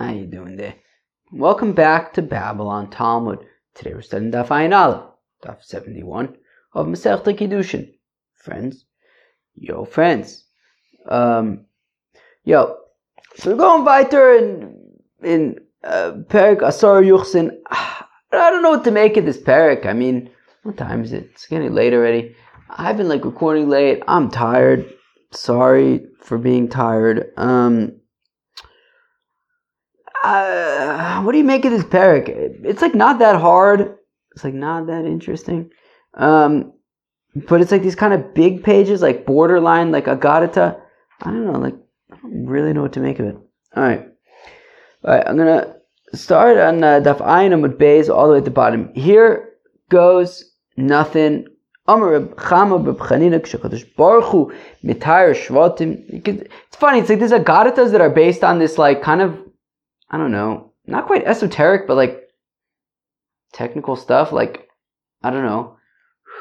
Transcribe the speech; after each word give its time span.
How 0.00 0.12
you 0.12 0.24
doing 0.24 0.56
there? 0.56 0.76
Welcome 1.30 1.74
back 1.74 2.14
to 2.14 2.22
Babble 2.22 2.68
On 2.68 2.88
Talmud. 2.88 3.40
Today 3.74 3.92
we're 3.92 4.00
studying 4.00 4.32
Daf 4.32 4.48
Ayin 4.48 4.74
Aleph, 4.74 5.10
Daf 5.44 5.62
71 5.62 6.38
of 6.72 6.86
Masech 6.86 7.22
Kiddushin. 7.22 7.92
Friends, 8.34 8.86
yo 9.54 9.84
friends, 9.84 10.46
um, 11.06 11.66
yo, 12.44 12.78
so 13.34 13.50
we're 13.50 13.58
going 13.58 13.84
weiter 13.84 14.36
in, 14.36 14.74
in 15.22 15.56
uh, 15.84 16.12
Perik 16.30 16.62
Asar 16.62 17.02
Yuchsin. 17.02 17.50
I 17.70 18.06
don't 18.30 18.62
know 18.62 18.70
what 18.70 18.84
to 18.84 18.90
make 18.90 19.18
of 19.18 19.26
this 19.26 19.36
Perik. 19.36 19.84
I 19.84 19.92
mean, 19.92 20.30
what 20.62 20.78
time 20.78 21.04
is 21.04 21.12
it? 21.12 21.28
It's 21.34 21.46
getting 21.46 21.74
late 21.74 21.92
already. 21.92 22.34
I've 22.70 22.96
been 22.96 23.10
like 23.10 23.26
recording 23.26 23.68
late. 23.68 24.02
I'm 24.08 24.30
tired. 24.30 24.90
Sorry 25.32 26.06
for 26.22 26.38
being 26.38 26.70
tired. 26.70 27.34
Um, 27.36 27.99
uh, 30.30 31.22
what 31.22 31.32
do 31.32 31.38
you 31.38 31.44
make 31.44 31.64
of 31.64 31.72
this 31.72 31.84
parak? 31.84 32.28
It's 32.64 32.82
like 32.82 32.94
not 32.94 33.18
that 33.18 33.40
hard. 33.40 33.96
It's 34.32 34.44
like 34.44 34.54
not 34.54 34.86
that 34.86 35.04
interesting. 35.04 35.70
Um, 36.14 36.72
but 37.34 37.60
it's 37.60 37.72
like 37.72 37.82
these 37.82 37.96
kind 37.96 38.14
of 38.14 38.34
big 38.34 38.62
pages, 38.62 39.02
like 39.02 39.26
borderline, 39.26 39.90
like 39.90 40.06
Agadata. 40.06 40.80
I 41.22 41.24
don't 41.30 41.46
know, 41.46 41.58
like 41.58 41.74
I 42.12 42.16
don't 42.22 42.46
really 42.46 42.72
know 42.72 42.82
what 42.82 42.92
to 42.94 43.00
make 43.00 43.18
of 43.18 43.26
it. 43.26 43.36
All 43.76 43.82
right, 43.82 44.06
all 45.04 45.14
right. 45.14 45.26
I'm 45.26 45.36
gonna 45.36 45.76
start 46.14 46.58
on 46.58 46.82
uh, 46.82 47.00
Daf 47.00 47.18
Ayin 47.18 47.60
with 47.62 47.78
Bays 47.78 48.08
all 48.08 48.26
the 48.26 48.32
way 48.32 48.38
at 48.38 48.44
the 48.44 48.50
bottom. 48.50 48.92
Here 48.94 49.50
goes 49.90 50.44
nothing. 50.76 51.46
It's 51.88 51.96
funny. 56.76 56.98
It's 57.00 57.08
like 57.10 57.20
these 57.20 57.32
agaritas 57.32 57.90
that 57.92 58.00
are 58.00 58.10
based 58.10 58.44
on 58.44 58.58
this 58.60 58.78
like 58.78 59.02
kind 59.02 59.20
of 59.22 59.49
I 60.10 60.18
don't 60.18 60.32
know, 60.32 60.72
not 60.86 61.06
quite 61.06 61.24
esoteric, 61.24 61.86
but 61.86 61.96
like 61.96 62.28
technical 63.52 63.96
stuff. 63.96 64.32
Like, 64.32 64.68
I 65.22 65.30
don't 65.30 65.44
know, 65.44 65.76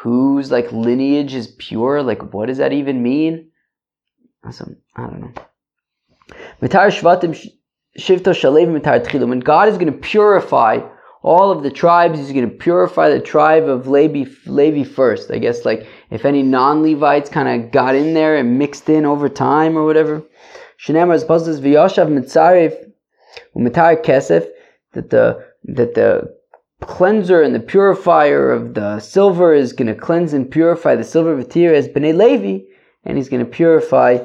whose 0.02 0.52
like 0.52 0.72
lineage 0.72 1.34
is 1.36 1.56
pure? 1.60 2.02
Like, 2.02 2.34
what 2.34 2.48
does 2.48 2.58
that 2.58 2.74
even 2.74 3.04
mean? 3.04 3.52
Awesome. 4.46 4.78
I 4.96 5.02
don't 5.02 5.22
know. 5.22 5.34
Mitar 6.62 6.90
Shvatim 6.90 7.38
Shivto 7.98 8.34
Shalev 8.34 8.68
Mitar 8.68 9.06
Tchilu. 9.06 9.28
When 9.28 9.40
God 9.40 9.68
is 9.68 9.78
going 9.78 9.92
to 9.92 10.00
purify 10.00 10.80
all 11.22 11.52
of 11.52 11.64
the 11.64 11.72
tribes, 11.72 12.18
He's 12.18 12.32
going 12.32 12.50
to 12.50 12.56
purify 12.56 13.10
the 13.10 13.20
tribe 13.20 13.68
of 13.68 13.88
Levi, 13.88 14.32
Levi 14.46 14.90
first. 14.90 15.32
I 15.32 15.38
guess 15.38 15.66
like 15.66 15.86
if 16.10 16.26
any 16.26 16.42
non-Levites 16.42 17.30
kind 17.30 17.64
of 17.66 17.72
got 17.72 17.96
in 17.96 18.14
there 18.14 18.38
and 18.38 18.58
mixed 18.58 18.90
in 18.90 19.06
over 19.06 19.30
time 19.30 19.78
or 19.78 19.86
whatever. 19.86 20.24
Shnemar 20.82 21.16
is 21.16 21.26
V'yoshav 21.26 22.08
Mitzarev 22.08 22.89
Umatar 23.56 24.04
kesef, 24.04 24.48
that 24.94 25.10
the 25.10 25.46
that 25.66 25.94
the 25.96 26.36
cleanser 26.82 27.42
and 27.42 27.54
the 27.54 27.60
purifier 27.60 28.52
of 28.52 28.74
the 28.74 29.00
silver 29.00 29.54
is 29.54 29.74
going 29.74 29.88
to 29.88 29.96
cleanse 29.96 30.34
and 30.34 30.50
purify 30.50 30.96
the 30.96 31.04
silver 31.04 31.36
material 31.36 31.76
as 31.76 31.88
bnei 31.88 32.16
Levi, 32.16 32.66
and 33.04 33.18
he's 33.18 33.30
going 33.30 33.44
to 33.44 33.52
purify 33.52 34.18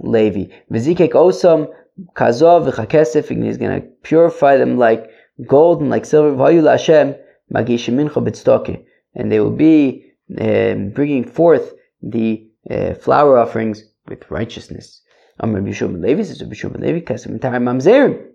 Levi. 0.00 0.52
Vizikek 0.70 1.12
osam 1.12 1.68
kazov 2.14 2.70
v'chakesef, 2.70 3.30
and 3.30 3.44
he's 3.44 3.58
going 3.58 3.80
to 3.80 3.86
purify 4.02 4.56
them 4.56 4.78
like 4.78 5.10
gold 5.46 5.80
and 5.80 5.90
like 5.90 6.04
silver. 6.04 6.36
Hashem 6.36 7.14
magishim 7.52 7.94
mincha 7.94 8.84
and 9.14 9.30
they 9.30 9.40
will 9.40 9.50
be 9.50 10.06
um, 10.40 10.90
bringing 10.90 11.24
forth 11.24 11.74
the 12.02 12.48
uh, 12.70 12.94
flower 12.94 13.38
offerings 13.38 13.84
with 14.08 14.30
righteousness. 14.30 15.02
Amr 15.40 15.60
Levi 15.60 16.22
says 16.22 16.40
Levi 16.40 17.00
kesef 17.00 17.38
mamzerim 17.38 18.31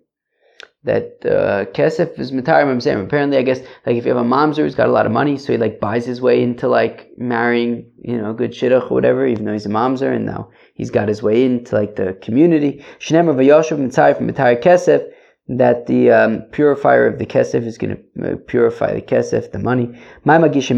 that 0.84 1.18
uh, 1.26 1.66
kesef 1.72 2.18
is 2.20 2.32
mitar 2.32 2.64
mamzerim. 2.64 3.04
Apparently, 3.04 3.38
I 3.38 3.42
guess 3.42 3.60
like 3.86 3.98
if 3.98 4.06
you 4.06 4.16
have 4.16 4.26
a 4.26 4.30
mamzer 4.30 4.58
who's 4.58 4.76
got 4.76 4.88
a 4.88 4.92
lot 4.92 5.06
of 5.06 5.12
money, 5.12 5.38
so 5.38 5.52
he 5.52 5.58
like 5.58 5.80
buys 5.80 6.06
his 6.06 6.22
way 6.22 6.42
into 6.42 6.68
like 6.68 7.10
marrying, 7.18 7.90
you 8.02 8.18
know, 8.18 8.32
a 8.32 8.34
good 8.34 8.52
shidduch 8.52 8.90
or 8.90 8.94
whatever, 8.94 9.26
even 9.26 9.46
though 9.46 9.54
he's 9.54 9.66
a 9.66 9.70
mamzer, 9.70 10.16
and 10.16 10.26
now 10.26 10.50
he's 10.76 10.92
got 10.92 11.08
his 11.08 11.22
way 11.22 11.44
into 11.44 11.76
like 11.76 11.96
the 11.96 12.14
community. 12.22 12.84
Shnemer 13.00 13.36
v'yoshav 13.36 13.78
mitar 13.80 14.16
from 14.16 14.30
mitar 14.30 14.62
kesef 14.62 15.12
that 15.50 15.88
the 15.88 16.12
um, 16.12 16.42
purifier 16.52 17.08
of 17.08 17.20
the 17.20 17.26
kesef 17.26 17.66
is 17.66 17.78
going 17.78 17.96
to 17.96 18.34
uh, 18.34 18.36
purify 18.48 18.94
the 18.94 19.02
kesef, 19.02 19.52
the 19.52 19.60
money. 19.60 19.98
What 20.24 20.42
does 20.52 20.70
it 20.70 20.74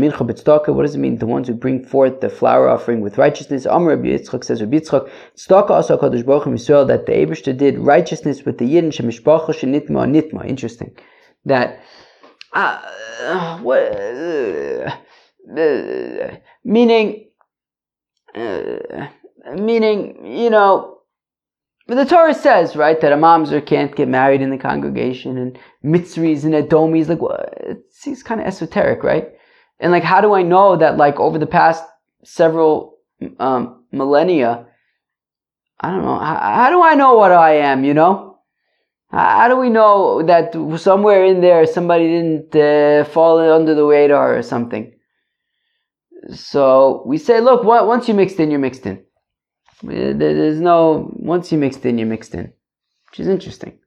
mean? 1.00 1.18
The 1.18 1.26
ones 1.26 1.48
who 1.48 1.56
bring 1.56 1.84
forth 1.84 2.22
the 2.22 2.30
flower 2.30 2.70
offering 2.70 3.02
with 3.02 3.18
righteousness. 3.18 3.66
Amr 3.66 3.90
Rabbi 3.90 4.10
Yitzchak 4.10 4.44
says 4.44 4.62
Rabbi 4.62 4.78
Yitzchak, 4.78 5.10
tzedakah 5.36 5.72
also 5.72 5.98
Kadosh 5.98 6.24
Baruch 6.24 6.44
Hu 6.44 6.86
that 6.86 7.08
the 7.08 7.12
Eibushter 7.14 7.58
did 7.58 7.80
righteousness 7.80 8.46
with 8.46 8.60
the 8.60 8.66
Yidden 8.66 8.92
shemishpacha 8.92 9.50
shenitma 9.50 10.06
nitma. 10.08 10.48
Interesting. 10.48 10.96
That 11.46 11.82
uh, 12.54 13.58
what, 13.60 13.80
uh, 15.58 16.38
meaning 16.64 17.30
uh, 18.36 19.08
meaning 19.56 20.26
you 20.26 20.50
know 20.52 20.99
but 21.90 21.96
the 21.96 22.06
Torah 22.06 22.36
says, 22.36 22.76
right, 22.76 23.02
that 23.02 23.12
a 23.12 23.16
mamzer 23.16 23.66
can't 23.66 23.96
get 23.96 24.08
married 24.08 24.42
in 24.42 24.52
the 24.52 24.60
congregation 24.60 25.40
and 25.40 25.58
mitzris 25.84 26.44
and 26.44 26.54
edomis, 26.54 27.10
like, 27.10 27.20
well, 27.20 27.44
it 27.58 27.80
seems 27.90 28.22
kind 28.22 28.40
of 28.40 28.46
esoteric, 28.46 29.02
right? 29.02 29.30
And 29.80 29.92
like, 29.92 30.04
how 30.04 30.22
do 30.22 30.36
I 30.36 30.44
know 30.44 30.76
that, 30.78 30.98
like, 30.98 31.20
over 31.20 31.40
the 31.40 31.48
past 31.48 31.84
several 32.24 33.00
um, 33.40 33.86
millennia, 33.92 34.68
I 35.80 35.90
don't 35.90 36.04
know, 36.04 36.20
how, 36.20 36.36
how, 36.36 36.70
do 36.70 36.84
I 36.84 36.94
know 36.94 37.16
what 37.16 37.32
I 37.32 37.56
am, 37.56 37.84
you 37.84 37.96
know? 37.96 38.38
How, 39.08 39.40
how 39.40 39.48
do 39.48 39.56
we 39.56 39.72
know 39.72 40.22
that 40.22 40.54
somewhere 40.80 41.26
in 41.26 41.42
there 41.42 41.66
somebody 41.66 42.08
didn't 42.08 42.56
uh, 42.56 43.04
fall 43.06 43.40
under 43.40 43.74
the 43.74 43.84
radar 43.84 44.38
or 44.38 44.44
something? 44.44 44.94
So 46.36 47.02
we 47.08 47.18
say, 47.18 47.42
look, 47.42 47.64
once 47.64 48.08
you're 48.08 48.16
mixed 48.16 48.40
in, 48.40 48.52
you're 48.52 48.60
mixed 48.60 48.86
in. 48.86 49.04
There's 49.82 50.60
no, 50.60 51.10
once 51.16 51.52
you 51.52 51.58
mixed 51.58 51.86
in, 51.86 51.98
you 51.98 52.06
mixed 52.06 52.34
in, 52.34 52.52
which 53.10 53.20
is 53.20 53.28
interesting. 53.28 53.80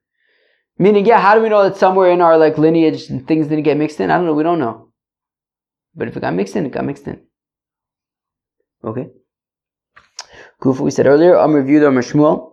Meaning, 0.78 1.04
yeah, 1.06 1.20
how 1.20 1.34
do 1.34 1.42
we 1.42 1.48
know 1.48 1.68
that 1.68 1.76
somewhere 1.76 2.10
in 2.10 2.20
our 2.20 2.38
like 2.38 2.56
lineage 2.58 3.06
things 3.06 3.46
didn't 3.46 3.62
get 3.64 3.76
mixed 3.76 4.00
in? 4.00 4.10
I 4.10 4.16
don't 4.16 4.26
know, 4.26 4.34
we 4.34 4.42
don't 4.42 4.58
know. 4.58 4.88
But 5.94 6.08
if 6.08 6.16
it 6.16 6.20
got 6.20 6.34
mixed 6.34 6.56
in, 6.56 6.64
it 6.66 6.72
got 6.72 6.84
mixed 6.84 7.06
in. 7.06 7.20
Okay. 8.82 9.10
Kufa, 10.62 10.82
we 10.82 10.90
said 10.90 11.06
earlier, 11.06 11.36
I'm 11.36 11.52
reviewed 11.52 11.84
on 11.84 11.94
Shmuel. 11.94 12.52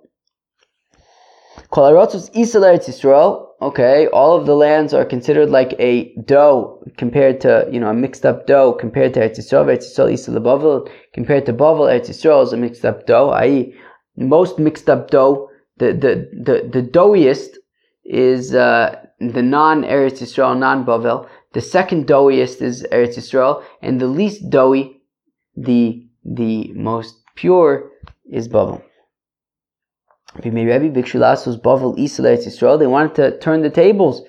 Kol 1.69 1.91
Eretz 1.91 2.29
Yisrael, 2.31 3.48
okay, 3.61 4.07
all 4.07 4.37
of 4.37 4.45
the 4.45 4.55
lands 4.55 4.93
are 4.93 5.05
considered 5.05 5.49
like 5.49 5.73
a 5.79 6.13
dough 6.25 6.81
compared 6.97 7.41
to, 7.41 7.67
you 7.71 7.79
know, 7.79 7.89
a 7.89 7.93
mixed 7.93 8.25
up 8.25 8.47
dough 8.47 8.73
compared 8.73 9.13
to 9.13 9.19
Eretz 9.19 9.39
Yisrael, 9.39 9.65
Eretz 9.65 9.97
Yisrael, 9.97 10.33
the 10.33 10.41
Bavel, 10.41 10.89
compared 11.13 11.45
to 11.45 11.53
Bavel, 11.53 11.87
Eretz 11.91 12.09
Yisrael 12.09 12.43
is 12.43 12.53
a 12.53 12.57
mixed 12.57 12.85
up 12.85 13.05
dough, 13.05 13.29
i.e., 13.31 13.75
most 14.15 14.59
mixed 14.59 14.89
up 14.89 15.09
dough, 15.09 15.49
the, 15.77 15.93
the, 15.93 16.29
the, 16.33 16.69
the 16.81 16.87
doughiest 16.87 17.55
is 18.05 18.53
uh, 18.53 18.95
the 19.19 19.41
non 19.41 19.83
Eretz 19.83 20.21
Yisrael, 20.21 20.57
non 20.57 20.85
Bavel. 20.85 21.27
The 21.53 21.61
second 21.61 22.07
doughiest 22.07 22.61
is 22.61 22.85
Eretz 22.91 23.17
Yisrael, 23.17 23.63
and 23.81 23.99
the 23.99 24.07
least 24.07 24.49
doughy, 24.49 25.01
the, 25.55 26.05
the 26.23 26.71
most 26.73 27.15
pure, 27.35 27.91
is 28.29 28.47
Bavel. 28.47 28.83
They 30.35 30.51
wanted 32.87 33.15
to 33.15 33.39
turn 33.39 33.61
the 33.61 33.69
tables 33.69 34.21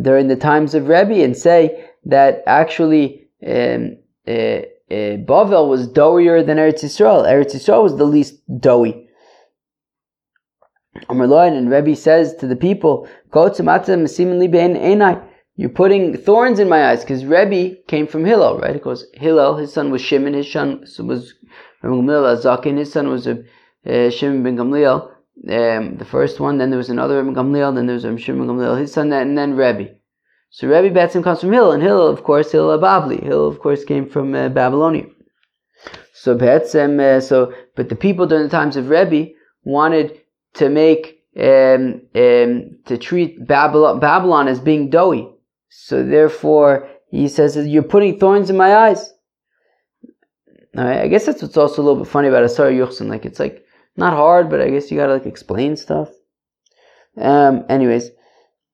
during 0.00 0.28
the 0.28 0.36
times 0.36 0.74
of 0.74 0.88
Rebbe 0.88 1.22
and 1.22 1.36
say 1.36 1.90
that 2.06 2.42
actually 2.46 3.28
um, 3.46 3.96
uh, 4.26 4.62
uh, 4.90 5.16
Bavel 5.18 5.68
was 5.68 5.88
doughier 5.88 6.44
than 6.44 6.58
Eretz 6.58 6.82
Yisrael. 6.82 7.24
Eretz 7.24 7.54
Yisrael 7.54 7.82
was 7.82 7.96
the 7.96 8.04
least 8.04 8.40
doughy. 8.60 9.08
And 11.08 11.70
Rebbe 11.70 11.96
says 11.96 12.34
to 12.36 12.46
the 12.46 12.56
people, 12.56 13.08
You're 15.56 15.68
putting 15.70 16.16
thorns 16.16 16.58
in 16.58 16.68
my 16.68 16.86
eyes 16.90 17.00
because 17.00 17.24
Rebbe 17.24 17.76
came 17.86 18.06
from 18.06 18.24
Hillel, 18.24 18.58
right? 18.58 18.72
Because 18.72 19.06
Hillel, 19.14 19.56
his 19.56 19.72
son 19.72 19.90
was 19.90 20.02
Shimon, 20.02 20.34
his 20.34 20.50
son 20.50 20.80
was 20.98 21.34
Gamliel 21.82 22.36
Azakin, 22.36 22.78
his 22.78 22.92
son 22.92 23.08
was 23.08 23.26
uh, 23.26 24.10
Shimon 24.10 24.42
ben 24.42 24.56
Gamliel 24.56 25.13
um, 25.48 25.96
the 25.96 26.04
first 26.04 26.40
one, 26.40 26.58
then 26.58 26.70
there 26.70 26.78
was 26.78 26.90
another 26.90 27.22
Gamliel, 27.22 27.74
then 27.74 27.86
there 27.86 27.94
was 27.94 28.04
Rebbe 28.04 28.18
Shimon 28.18 28.46
Gamliel, 28.46 28.78
his 28.78 28.92
son, 28.92 29.12
and 29.12 29.36
then 29.36 29.54
Rebbe. 29.54 29.94
So 30.50 30.68
Rebbe 30.68 30.94
Batsim 30.94 31.22
comes 31.22 31.40
from 31.40 31.52
Hill, 31.52 31.72
and 31.72 31.82
Hill, 31.82 32.06
of 32.06 32.22
course, 32.22 32.52
Hillel 32.52 32.78
Ababli. 32.78 33.22
Hill, 33.22 33.46
of 33.46 33.58
course, 33.58 33.84
came 33.84 34.08
from 34.08 34.34
uh, 34.34 34.48
Babylonia. 34.48 35.06
So 36.12 36.36
Batsim, 36.36 37.00
uh, 37.00 37.20
so, 37.20 37.52
but 37.74 37.88
the 37.88 37.96
people 37.96 38.26
during 38.26 38.44
the 38.44 38.50
times 38.50 38.76
of 38.76 38.88
Rebbe 38.88 39.32
wanted 39.64 40.20
to 40.54 40.68
make, 40.68 41.24
um, 41.36 42.02
um, 42.14 42.78
to 42.86 42.96
treat 42.98 43.46
Babylon, 43.46 43.98
Babylon 44.00 44.48
as 44.48 44.60
being 44.60 44.90
doughy. 44.90 45.28
So 45.68 46.04
therefore, 46.04 46.88
he 47.10 47.28
says, 47.28 47.56
you're 47.56 47.82
putting 47.82 48.18
thorns 48.18 48.48
in 48.48 48.56
my 48.56 48.76
eyes. 48.76 49.12
I 50.76 51.08
guess 51.08 51.26
that's 51.26 51.42
what's 51.42 51.56
also 51.56 51.82
a 51.82 51.84
little 51.84 52.02
bit 52.02 52.10
funny 52.10 52.28
about 52.28 52.44
Asar 52.44 52.70
Yuchsin. 52.70 53.08
Like, 53.08 53.24
it's 53.24 53.40
like, 53.40 53.63
not 53.96 54.12
hard, 54.14 54.50
but 54.50 54.60
I 54.60 54.70
guess 54.70 54.90
you 54.90 54.98
gotta 54.98 55.14
like 55.14 55.26
explain 55.26 55.76
stuff. 55.76 56.10
Um, 57.16 57.64
anyways, 57.68 58.10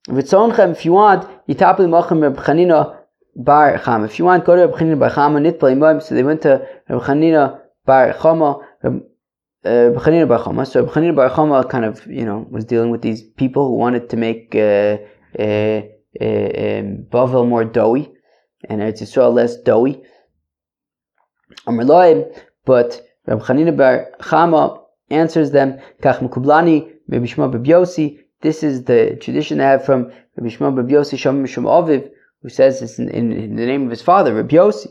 v'tzonchem, 0.08 0.72
If 0.72 0.84
you 0.84 0.92
want, 0.92 1.28
Yitapli 1.46 1.86
Mochem 1.88 2.22
Reb 2.22 2.36
Chanina 2.36 2.96
Bar 3.36 3.78
Chama. 3.78 4.06
If 4.06 4.18
you 4.18 4.24
want, 4.24 4.44
go 4.44 4.56
to 4.56 4.66
Reb 4.66 4.72
Chanina 4.72 4.98
Bar 4.98 5.10
Chama, 5.10 5.40
Nitpal 5.40 5.72
Imam. 5.72 6.00
So 6.00 6.14
they 6.14 6.22
went 6.22 6.42
to 6.42 6.66
Reb 6.88 7.02
Chanina 7.02 7.60
Bar 7.84 8.14
Chama. 8.14 8.62
Reb 8.82 9.02
Chanina 9.62 10.28
Bar 10.28 10.38
Chama. 10.38 10.66
So 10.66 10.84
Reb 10.84 10.92
Chanina 10.92 11.14
Bar 11.14 11.30
Chama 11.30 11.68
kind 11.68 11.84
of, 11.84 12.06
you 12.06 12.24
know, 12.24 12.46
was 12.50 12.64
dealing 12.64 12.90
with 12.90 13.02
these 13.02 13.22
people 13.22 13.68
who 13.68 13.76
wanted 13.76 14.08
to 14.10 14.16
make 14.16 14.54
uh, 14.54 14.96
uh, 15.38 15.82
uh, 16.20 16.24
um, 16.24 17.06
Bavel 17.10 17.46
more 17.46 17.64
doughy 17.64 18.10
and 18.68 18.80
Eretz 18.80 19.02
Yisrael 19.02 19.32
less 19.32 19.56
doughy. 19.56 20.02
But 21.66 23.06
Reb 23.26 23.40
Chanina 23.40 23.76
Bar 23.76 24.12
Chama 24.20 24.79
answers 25.10 25.50
them, 25.50 25.78
Kach 26.02 26.18
Mukublani, 26.18 26.90
Rabbi 27.08 27.26
Shema 27.26 27.48
Babyosi. 27.48 28.20
This 28.42 28.62
is 28.62 28.84
the 28.84 29.16
tradition 29.20 29.58
they 29.58 29.64
have 29.64 29.84
from 29.84 30.12
Rabbi 30.36 30.48
Shema 30.48 30.70
Babyosi 30.70 31.18
Shem 31.18 31.44
Mishum 31.44 31.66
who 32.42 32.48
says 32.48 32.80
this 32.80 32.98
in, 32.98 33.08
in, 33.10 33.32
in, 33.32 33.56
the 33.56 33.66
name 33.66 33.84
of 33.84 33.90
his 33.90 34.02
father, 34.02 34.34
Rabbi 34.34 34.56
Yossi. 34.56 34.88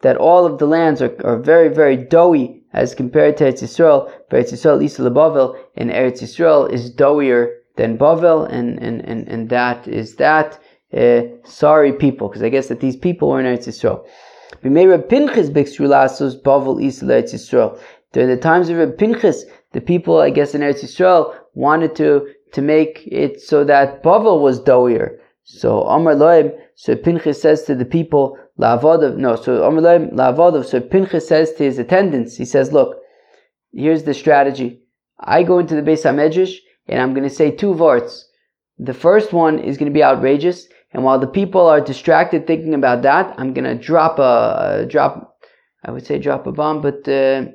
That 0.00 0.16
all 0.16 0.44
of 0.44 0.58
the 0.58 0.66
lands 0.66 1.00
are, 1.00 1.14
are 1.24 1.38
very, 1.38 1.68
very 1.68 1.96
doughy 1.96 2.64
as 2.72 2.94
compared 2.94 3.36
to 3.36 3.44
Eretz 3.44 3.62
Yisrael. 3.62 4.10
But 4.28 4.40
Eretz 4.40 4.52
Yisrael, 4.52 4.82
Isla 4.82 5.10
Bavel, 5.10 5.56
and 5.76 5.90
Eretz 5.90 6.22
Yisrael 6.22 6.70
is 6.70 6.92
doughier 6.92 7.54
than 7.76 7.96
Bavel, 7.96 8.50
and, 8.50 8.82
and, 8.82 9.00
and, 9.04 9.28
and 9.28 9.48
that 9.50 9.86
is 9.86 10.16
that. 10.16 10.58
Uh, 10.92 11.22
sorry 11.44 11.92
people, 11.92 12.28
because 12.28 12.42
I 12.42 12.50
guess 12.50 12.66
that 12.66 12.80
these 12.80 12.96
people 12.96 13.28
were 13.28 13.40
in 13.40 13.46
Eretz 13.46 13.68
Yisrael. 13.68 14.04
During 14.60 14.74
the 18.28 18.38
times 18.40 18.68
of 18.68 18.76
Reb 18.76 18.98
Pinchas, 18.98 19.44
the 19.72 19.80
people, 19.80 20.18
I 20.18 20.30
guess, 20.30 20.54
in 20.54 20.60
Eretz 20.60 20.84
Yisrael 20.84 21.34
wanted 21.54 21.96
to, 21.96 22.28
to 22.52 22.62
make 22.62 23.02
it 23.06 23.40
so 23.40 23.64
that 23.64 24.02
Bavel 24.02 24.40
was 24.40 24.60
doughier. 24.60 25.18
So 25.44 25.82
Amar 25.82 26.14
Loim, 26.14 26.52
so 26.74 26.94
Pinchas 26.94 27.40
says 27.40 27.64
to 27.64 27.74
the 27.74 27.84
people, 27.84 28.36
La'avadav, 28.58 29.16
no, 29.16 29.36
so 29.36 29.64
Amar 29.64 29.82
Loim, 29.82 30.12
La'avadav, 30.12 30.64
so 30.66 30.80
Pinchas 30.80 31.26
says 31.26 31.52
to 31.54 31.64
his 31.64 31.78
attendants, 31.78 32.36
he 32.36 32.44
says, 32.44 32.72
look, 32.72 32.98
here's 33.72 34.04
the 34.04 34.14
strategy. 34.14 34.82
I 35.18 35.42
go 35.42 35.58
into 35.58 35.74
the 35.74 35.82
Beis 35.82 36.04
HaMedrash, 36.04 36.56
and 36.86 37.00
I'm 37.00 37.14
going 37.14 37.28
to 37.28 37.34
say 37.34 37.50
two 37.50 37.74
varts. 37.74 38.24
The 38.78 38.94
first 38.94 39.32
one 39.32 39.58
is 39.58 39.78
going 39.78 39.90
to 39.90 39.94
be 39.94 40.04
outrageous, 40.04 40.68
and 40.92 41.04
while 41.04 41.18
the 41.18 41.26
people 41.26 41.66
are 41.66 41.80
distracted 41.80 42.46
thinking 42.46 42.74
about 42.74 43.02
that, 43.02 43.34
I'm 43.38 43.54
to 43.64 43.74
drop 43.74 44.18
a, 44.18 44.86
drop, 44.88 45.38
I 45.84 45.90
would 45.90 46.06
say 46.06 46.18
drop 46.18 46.46
a 46.46 46.52
bomb, 46.52 46.82
but 46.82 47.08
uh, 47.08 47.46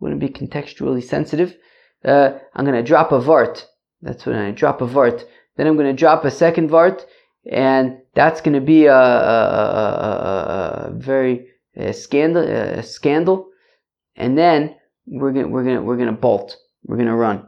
wouldn't 0.00 0.20
be 0.20 0.28
contextually 0.28 1.02
sensitive. 1.02 1.56
Uh, 2.04 2.30
I'm 2.54 2.64
to 2.76 2.82
drop 2.82 3.12
a 3.12 3.20
vart. 3.20 3.64
That's 4.02 4.26
what 4.26 4.34
I 4.34 4.50
drop 4.50 4.80
a 4.80 4.86
vart. 4.86 5.24
Then 5.56 5.66
I'm 5.66 5.76
to 5.86 5.92
drop 5.92 6.24
a 6.24 6.30
second 6.30 6.70
vart, 6.70 7.04
and 7.50 7.98
that's 8.14 8.40
to 8.54 8.60
be 8.60 8.86
a, 8.86 8.94
a, 8.94 8.96
a, 10.08 10.88
a 10.88 10.90
very 10.94 11.48
scandal, 11.92 12.42
a 12.42 12.82
scandal. 12.82 13.48
And 14.16 14.36
then 14.36 14.74
we're 15.06 15.32
going 15.32 15.50
we're 15.50 15.64
gonna 15.64 15.82
we're 15.82 15.96
to 16.06 16.12
bolt. 16.12 16.56
We're 16.84 16.96
to 17.08 17.14
run. 17.14 17.46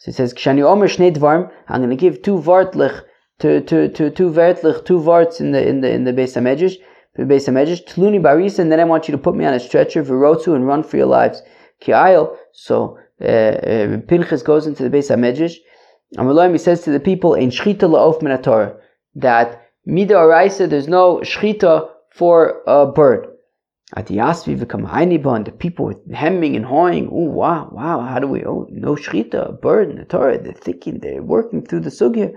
So 0.00 0.10
it 0.10 0.14
says, 0.14 0.34
"Kshani 0.34 0.62
shnei 0.88 1.14
dvarm." 1.14 1.50
I'm 1.68 1.80
to 1.90 1.96
give 1.96 2.22
two 2.22 2.38
vartlich 2.38 3.02
to 3.40 3.60
to 3.62 3.88
to 3.88 4.10
two 4.10 4.30
vertlich, 4.30 4.84
two 4.84 4.98
varts 4.98 5.40
in 5.40 5.52
the 5.52 5.66
in 5.66 5.80
the 5.80 5.90
in 5.90 6.04
the 6.04 6.12
Beis 6.12 6.36
Hamedrash. 6.36 6.76
The 7.16 7.24
Beis 7.24 7.48
Hamedrash, 7.48 7.84
tluni 7.86 8.20
barisa, 8.22 8.60
and 8.60 8.70
then 8.70 8.80
I 8.80 8.84
want 8.84 9.08
you 9.08 9.12
to 9.12 9.18
put 9.18 9.34
me 9.34 9.44
on 9.44 9.54
a 9.54 9.60
stretcher, 9.60 10.04
virotzu, 10.04 10.54
and 10.54 10.66
run 10.66 10.82
for 10.82 10.96
your 10.96 11.06
lives. 11.06 11.42
Ki'ayil. 11.82 12.36
So 12.52 12.98
uh, 13.20 13.24
uh, 13.24 13.98
Pinchas 14.06 14.42
goes 14.42 14.66
into 14.66 14.88
the 14.88 14.96
Beis 14.96 15.10
Hamedrash. 15.10 15.56
Amalayim, 16.16 16.52
he 16.52 16.58
says 16.58 16.82
to 16.82 16.90
the 16.90 17.00
people, 17.00 17.34
"In 17.34 17.50
shchita 17.50 17.80
la'of 17.80 18.22
min 18.22 18.40
Torah," 18.42 18.76
that 19.14 19.62
mida 19.86 20.14
oraisa, 20.14 20.68
there's 20.68 20.88
no 20.88 21.18
shchita 21.18 21.88
for 22.10 22.62
a 22.66 22.86
bird. 22.86 23.26
At 23.96 24.06
the 24.06 24.16
Yasvi 24.18 24.56
v'kam 24.56 25.36
and 25.36 25.44
the 25.46 25.52
people 25.52 25.86
with 25.86 26.12
hemming 26.12 26.54
and 26.54 26.64
hawing. 26.64 27.08
Oh 27.10 27.30
wow, 27.30 27.70
wow! 27.72 28.00
How 28.00 28.18
do 28.18 28.28
we? 28.28 28.44
Oh, 28.44 28.66
no 28.70 28.94
shchita, 28.94 29.48
a 29.48 29.52
bird 29.52 29.90
in 29.90 29.96
the 29.96 30.04
Torah. 30.04 30.38
They're 30.38 30.52
thinking, 30.52 31.00
they're 31.00 31.22
working 31.22 31.64
through 31.64 31.80
the 31.80 31.90
sugya. 31.90 32.36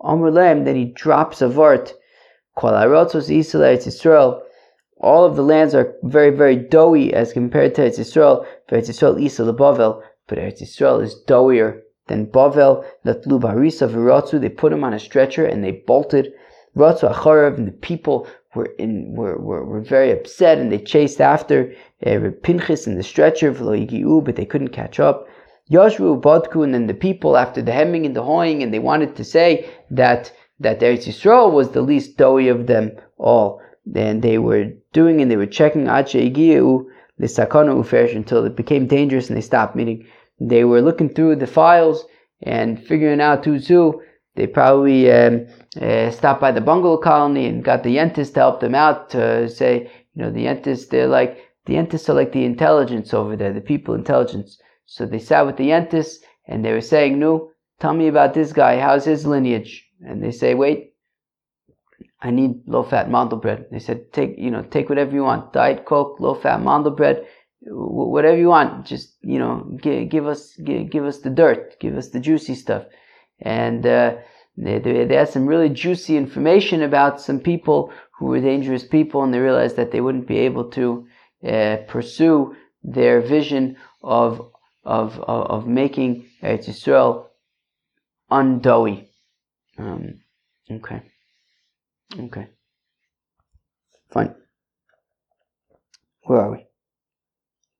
Amalayim, 0.00 0.64
then 0.64 0.76
he 0.76 0.86
drops 0.86 1.42
a 1.42 1.48
vart. 1.48 1.92
Kol 2.56 2.72
harotzos 2.72 3.28
Yisrael 3.28 4.42
all 5.00 5.24
of 5.24 5.36
the 5.36 5.42
lands 5.42 5.74
are 5.74 5.94
very, 6.02 6.30
very 6.30 6.56
doughy 6.56 7.14
as 7.14 7.32
compared 7.32 7.74
to 7.74 7.82
Eretz 7.82 7.98
Yisrael. 7.98 8.44
Eretz 8.70 8.88
Yisrael, 8.88 9.20
Isa 9.20 9.44
Bavel, 9.44 10.02
but 10.26 10.38
Eretz 10.38 10.60
Yisrael 10.60 11.02
is 11.02 11.22
doughier 11.26 11.80
than 12.08 12.26
Bavel. 12.26 12.84
Latlu 13.04 13.40
Barisa 13.40 13.88
Viratzu, 13.88 14.40
they 14.40 14.48
put 14.48 14.72
him 14.72 14.82
on 14.82 14.92
a 14.92 14.98
stretcher 14.98 15.44
and 15.46 15.62
they 15.62 15.82
bolted. 15.86 16.32
Ratzu 16.76 17.12
Acharav, 17.12 17.56
and 17.56 17.68
the 17.68 17.72
people 17.72 18.26
were 18.54 18.70
in 18.78 19.14
were, 19.14 19.38
were, 19.38 19.64
were 19.64 19.80
very 19.80 20.10
upset 20.10 20.58
and 20.58 20.72
they 20.72 20.78
chased 20.78 21.20
after 21.20 21.72
uh, 22.04 22.18
Pinchas 22.42 22.86
in 22.86 22.96
the 22.96 23.02
stretcher, 23.02 23.52
but 23.52 24.36
they 24.36 24.46
couldn't 24.46 24.68
catch 24.68 24.98
up. 24.98 25.28
Yashru 25.70 26.20
Badku, 26.20 26.74
and 26.74 26.88
the 26.88 26.94
people 26.94 27.36
after 27.36 27.60
the 27.60 27.72
hemming 27.72 28.06
and 28.06 28.16
the 28.16 28.22
hawing, 28.22 28.62
and 28.62 28.72
they 28.72 28.78
wanted 28.78 29.16
to 29.16 29.24
say 29.24 29.68
that 29.90 30.32
that 30.60 30.80
Eretz 30.80 31.06
Yisrael 31.06 31.52
was 31.52 31.70
the 31.70 31.82
least 31.82 32.16
doughy 32.16 32.48
of 32.48 32.66
them 32.66 32.92
all. 33.16 33.60
Then 33.86 34.20
they 34.20 34.38
were 34.38 34.72
doing 34.92 35.20
and 35.20 35.30
they 35.30 35.36
were 35.36 35.46
checking 35.46 35.88
the 37.18 37.26
Sakana 37.26 37.74
Ufresh 37.74 38.14
until 38.14 38.44
it 38.44 38.56
became 38.56 38.86
dangerous 38.86 39.28
and 39.28 39.36
they 39.36 39.42
stopped. 39.42 39.76
Meaning 39.76 40.06
they 40.40 40.64
were 40.64 40.82
looking 40.82 41.08
through 41.08 41.36
the 41.36 41.46
files 41.46 42.04
and 42.42 42.82
figuring 42.84 43.20
out 43.20 43.44
who's 43.44 43.68
who. 43.68 44.02
They 44.36 44.46
probably 44.46 45.10
um, 45.10 45.46
uh, 45.80 46.10
stopped 46.10 46.40
by 46.40 46.52
the 46.52 46.60
bungalow 46.60 46.98
colony 46.98 47.46
and 47.46 47.64
got 47.64 47.82
the 47.82 47.96
Yentis 47.96 48.32
to 48.34 48.40
help 48.40 48.60
them 48.60 48.74
out 48.74 49.10
to 49.10 49.48
say, 49.48 49.90
you 50.14 50.22
know, 50.22 50.30
the 50.30 50.44
Yentis, 50.44 50.88
they're 50.88 51.08
like, 51.08 51.38
the 51.66 51.74
Yentis 51.74 52.08
are 52.08 52.14
like 52.14 52.32
the 52.32 52.44
intelligence 52.44 53.12
over 53.12 53.36
there, 53.36 53.52
the 53.52 53.60
people 53.60 53.94
intelligence. 53.94 54.58
So 54.90 55.04
they 55.04 55.18
sat 55.18 55.44
with 55.44 55.58
the 55.58 55.68
Yentis 55.68 56.16
and 56.46 56.64
they 56.64 56.72
were 56.72 56.80
saying, 56.80 57.18
no, 57.18 57.50
tell 57.78 57.92
me 57.92 58.08
about 58.08 58.32
this 58.32 58.54
guy, 58.54 58.80
how's 58.80 59.04
his 59.04 59.26
lineage? 59.26 59.86
And 60.00 60.22
they 60.22 60.30
say, 60.30 60.54
wait, 60.54 60.94
I 62.22 62.30
need 62.30 62.62
low 62.66 62.82
fat 62.82 63.10
mandel 63.10 63.38
bread. 63.38 63.66
They 63.70 63.80
said, 63.80 64.14
take, 64.14 64.38
you 64.38 64.50
know, 64.50 64.62
take 64.62 64.88
whatever 64.88 65.12
you 65.12 65.24
want. 65.24 65.52
Diet 65.52 65.84
Coke, 65.84 66.18
low 66.20 66.34
fat 66.34 66.62
mandel 66.62 66.92
bread, 66.92 67.26
whatever 67.60 68.38
you 68.38 68.48
want. 68.48 68.86
Just, 68.86 69.14
you 69.20 69.38
know, 69.38 69.76
give, 69.82 70.08
give 70.08 70.26
us, 70.26 70.56
give, 70.56 70.88
give 70.88 71.04
us 71.04 71.18
the 71.18 71.30
dirt, 71.30 71.78
give 71.80 71.94
us 71.94 72.08
the 72.08 72.18
juicy 72.18 72.54
stuff. 72.54 72.84
And, 73.40 73.86
uh, 73.86 74.16
they, 74.56 74.78
they, 74.78 75.04
they 75.04 75.16
had 75.16 75.28
some 75.28 75.46
really 75.46 75.68
juicy 75.68 76.16
information 76.16 76.82
about 76.82 77.20
some 77.20 77.40
people 77.40 77.92
who 78.18 78.24
were 78.26 78.40
dangerous 78.40 78.86
people 78.86 79.22
and 79.22 79.34
they 79.34 79.38
realized 79.38 79.76
that 79.76 79.90
they 79.90 80.00
wouldn't 80.00 80.26
be 80.26 80.38
able 80.38 80.70
to, 80.70 81.06
uh, 81.46 81.76
pursue 81.86 82.56
their 82.82 83.20
vision 83.20 83.76
of, 84.02 84.50
of, 84.88 85.20
of, 85.20 85.46
of 85.50 85.66
making 85.66 86.26
Eretz 86.42 86.66
Yisrael 86.66 87.26
undoughy. 88.30 89.06
Um, 89.76 90.20
okay. 90.70 91.02
Okay. 92.18 92.46
Fine. 94.10 94.34
Where 96.22 96.40
are 96.40 96.50
we? 96.52 96.66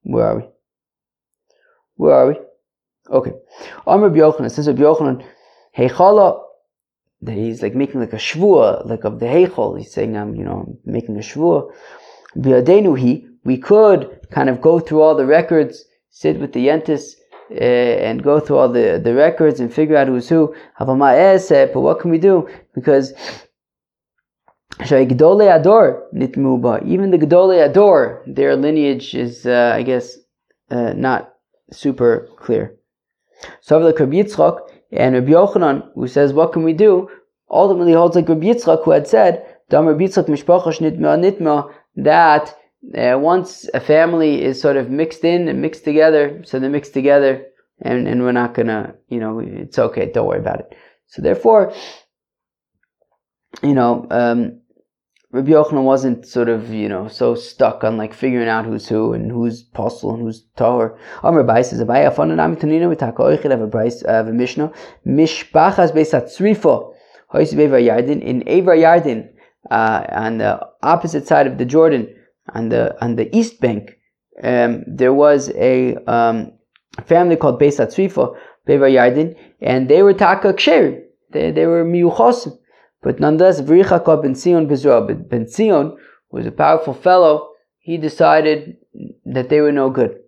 Where 0.02 0.26
are 0.26 0.36
we? 0.36 0.44
Where 1.96 2.14
are 2.14 2.28
we? 2.28 2.36
Okay. 3.10 3.32
Amr 3.86 4.10
Yochanan 4.10 4.50
says 4.50 4.68
Rabbi 4.68 4.82
Yochanan, 4.82 5.24
Heichala, 5.76 6.42
that 7.22 7.36
he's 7.36 7.62
like 7.62 7.74
making 7.74 8.00
like 8.00 8.12
a 8.12 8.16
shvua, 8.16 8.86
like 8.86 9.04
of 9.04 9.18
the 9.18 9.26
Heichal. 9.26 9.78
He's 9.78 9.92
saying, 9.92 10.14
I'm, 10.14 10.34
you 10.34 10.44
know, 10.44 10.78
making 10.84 11.16
a 11.16 11.20
shvua. 11.20 11.72
Biadenu 12.36 12.98
he, 12.98 13.26
we 13.44 13.56
could 13.56 14.20
kind 14.30 14.50
of 14.50 14.60
go 14.60 14.78
through 14.78 15.00
all 15.00 15.16
the 15.16 15.24
records, 15.24 15.84
sit 16.20 16.40
with 16.40 16.52
the 16.52 16.66
Yentis, 16.66 17.14
uh, 17.50 17.54
and 18.08 18.24
go 18.24 18.40
through 18.40 18.58
all 18.58 18.68
the, 18.68 19.00
the 19.02 19.14
records 19.14 19.60
and 19.60 19.72
figure 19.72 19.96
out 19.96 20.08
who's 20.08 20.28
who. 20.28 20.52
Said, 21.38 21.72
but 21.72 21.80
what 21.80 22.00
can 22.00 22.10
we 22.10 22.18
do? 22.18 22.48
Because 22.74 23.12
even 24.80 25.08
the 25.08 25.14
Gedolei 27.22 27.64
Ador, 27.68 28.22
their 28.26 28.56
lineage 28.56 29.14
is, 29.14 29.46
uh, 29.46 29.72
I 29.74 29.82
guess, 29.82 30.18
uh, 30.70 30.92
not 30.94 31.34
super 31.70 32.28
clear. 32.36 32.74
So 33.60 33.78
like 33.78 34.00
Rabbi 34.00 34.16
Yitzchak 34.16 34.58
and 34.90 35.14
Rabbi 35.14 35.30
Yochanan, 35.30 35.88
who 35.94 36.08
says, 36.08 36.32
what 36.32 36.52
can 36.52 36.64
we 36.64 36.72
do? 36.72 37.08
Ultimately 37.48 37.92
holds 37.92 38.16
like 38.16 38.28
Rabbi 38.28 38.46
Yitzchak, 38.46 38.84
who 38.84 38.90
had 38.90 39.06
said, 39.06 39.46
Dam 39.70 39.86
Rabbi 39.86 40.04
Yitzchak 40.04 40.26
nitma 40.26 41.72
that 41.96 42.54
uh, 42.96 43.18
once 43.18 43.68
a 43.74 43.80
family 43.80 44.42
is 44.42 44.60
sort 44.60 44.76
of 44.76 44.90
mixed 44.90 45.24
in 45.24 45.48
and 45.48 45.60
mixed 45.60 45.84
together, 45.84 46.42
so 46.44 46.58
they're 46.58 46.70
mixed 46.70 46.94
together, 46.94 47.44
and, 47.80 48.08
and 48.08 48.22
we're 48.22 48.32
not 48.32 48.54
gonna, 48.54 48.94
you 49.08 49.20
know, 49.20 49.40
it's 49.40 49.78
okay, 49.78 50.10
don't 50.12 50.26
worry 50.26 50.38
about 50.38 50.60
it. 50.60 50.74
So 51.06 51.22
therefore, 51.22 51.72
you 53.62 53.74
know, 53.74 54.06
um, 54.10 54.60
Rabbi 55.30 55.50
Yochanan 55.50 55.84
wasn't 55.84 56.26
sort 56.26 56.48
of, 56.48 56.72
you 56.72 56.88
know, 56.88 57.08
so 57.08 57.34
stuck 57.34 57.84
on 57.84 57.98
like 57.98 58.14
figuring 58.14 58.48
out 58.48 58.64
who's 58.64 58.88
who 58.88 59.12
and 59.12 59.30
who's 59.30 59.68
apostle 59.68 60.14
and 60.14 60.22
who's 60.22 60.46
Torah. 60.56 60.98
Amr 61.22 61.42
Bai 61.42 61.60
says, 61.62 61.80
Abai, 61.80 62.06
I 62.06 62.10
found 62.10 62.32
an 62.32 62.38
Amitanina 62.38 62.88
with 62.88 63.00
Taka 63.00 63.22
Oichid 63.22 63.52
of 63.52 63.60
a 63.60 63.66
Bryce, 63.66 64.00
of 64.02 64.28
a 64.28 64.32
Mishnah. 64.32 64.72
Mishpachas 65.06 65.92
Besat 65.92 66.34
Tzrifa. 66.34 66.94
Hoysi 67.34 67.54
Bevar 67.54 67.78
Yardin. 67.78 68.22
In 68.22 68.42
Avar 68.48 68.76
Yardin, 68.76 69.28
uh, 69.70 70.04
on 70.12 70.38
the 70.38 70.66
opposite 70.82 71.26
side 71.26 71.46
of 71.46 71.58
the 71.58 71.66
Jordan, 71.66 72.08
on 72.54 72.68
the, 72.68 72.96
on 73.02 73.16
the 73.16 73.34
east 73.36 73.60
bank, 73.60 73.98
um, 74.42 74.84
there 74.86 75.14
was 75.14 75.50
a, 75.50 75.96
um, 76.06 76.52
family 77.06 77.36
called 77.36 77.60
Besat 77.60 77.88
Tzrifa, 77.88 78.36
Bevar 78.66 78.90
Yardin, 78.90 79.36
and 79.60 79.88
they 79.88 80.02
were 80.02 80.14
Taka 80.14 80.52
Ksherim. 80.52 81.02
They, 81.30 81.50
they 81.50 81.66
were 81.66 81.84
Miyuchosim. 81.84 82.58
But 83.02 83.20
nonetheless, 83.20 83.60
Vrichaka 83.60 84.20
ben 84.20 84.34
Zion 84.34 84.66
but 84.66 85.28
Ben 85.28 85.46
Zion 85.46 85.96
was 86.30 86.46
a 86.46 86.50
powerful 86.50 86.94
fellow. 86.94 87.50
He 87.78 87.96
decided 87.96 88.76
that 89.24 89.48
they 89.48 89.60
were 89.60 89.72
no 89.72 89.88
good. 89.90 90.18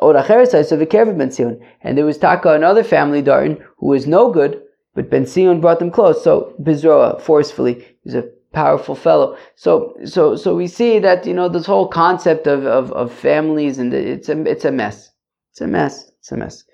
Oracheresai, 0.00 0.64
so 0.64 0.78
Vikev 0.78 1.18
ben 1.18 1.30
Zion, 1.30 1.60
and 1.82 1.98
there 1.98 2.06
was 2.06 2.16
Taka, 2.16 2.52
another 2.52 2.84
family, 2.84 3.22
Darton, 3.22 3.58
who 3.78 3.88
was 3.88 4.06
no 4.06 4.30
good, 4.30 4.62
but 4.94 5.10
Ben 5.10 5.26
Zion 5.26 5.60
brought 5.60 5.80
them 5.80 5.90
close. 5.90 6.22
So 6.22 6.54
Bizroa, 6.62 7.20
forcefully, 7.20 7.84
he's 8.02 8.14
a 8.14 8.28
powerful 8.52 8.94
fellow. 8.94 9.36
So, 9.56 9.94
so, 10.04 10.36
so 10.36 10.54
we 10.54 10.66
see 10.66 10.98
that 10.98 11.26
you 11.26 11.34
know 11.34 11.48
this 11.48 11.66
whole 11.66 11.88
concept 11.88 12.46
of, 12.46 12.66
of, 12.66 12.92
of 12.92 13.12
families 13.12 13.78
and 13.78 13.92
it's 13.94 14.28
a 14.28 14.40
it's 14.42 14.64
a 14.64 14.72
mess. 14.72 15.10
It's 15.52 15.60
a 15.60 15.66
mess. 15.66 16.10
It's 16.18 16.32
a 16.32 16.36
mess. 16.36 16.64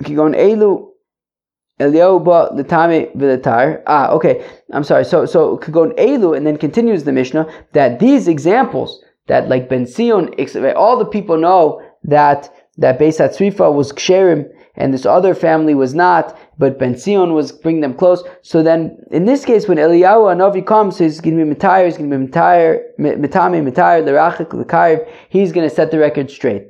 Okay, 0.00 0.14
going 0.14 0.34
Elu 0.34 0.88
Eliyahu 1.80 2.24
ba 2.24 2.50
l'tame 2.54 3.14
v'letar. 3.16 3.82
Ah, 3.86 4.10
okay. 4.10 4.44
I'm 4.72 4.84
sorry. 4.84 5.04
So 5.04 5.26
so 5.26 5.58
Kagon 5.58 5.96
Elu 5.98 6.36
and 6.36 6.46
then 6.46 6.56
continues 6.56 7.04
the 7.04 7.12
Mishnah 7.12 7.46
that 7.72 7.98
these 7.98 8.28
examples 8.28 9.02
that 9.26 9.48
like 9.48 9.68
Ben 9.68 9.86
Sion, 9.86 10.34
all 10.76 10.98
the 10.98 11.04
people 11.04 11.38
know 11.38 11.82
that 12.04 12.52
that 12.78 12.98
Beisat 12.98 13.36
Tzrifa 13.36 13.72
was 13.72 13.92
ksherim 13.92 14.48
and 14.76 14.92
this 14.92 15.04
other 15.04 15.34
family 15.34 15.74
was 15.74 15.94
not, 15.94 16.38
but 16.58 16.78
Ben 16.78 16.98
Sion 16.98 17.34
was 17.34 17.52
bringing 17.52 17.82
them 17.82 17.94
close. 17.94 18.22
So 18.42 18.62
then, 18.62 18.96
in 19.10 19.26
this 19.26 19.44
case, 19.44 19.68
when 19.68 19.78
Eliyahu 19.78 20.34
Anavi 20.34 20.66
comes, 20.66 20.98
he's 20.98 21.20
going 21.20 21.36
to 21.36 21.44
be 21.44 21.54
Mitayr, 21.54 21.84
he's 21.84 21.98
going 21.98 22.10
to 22.10 22.18
be 22.18 22.26
Mitayr, 22.26 22.80
Mitame, 22.98 23.62
Lerachik, 23.62 24.48
Lekayv, 24.48 25.06
he's 25.28 25.52
going 25.52 25.68
to 25.68 25.74
set 25.74 25.90
the 25.90 25.98
record 25.98 26.30
straight. 26.30 26.68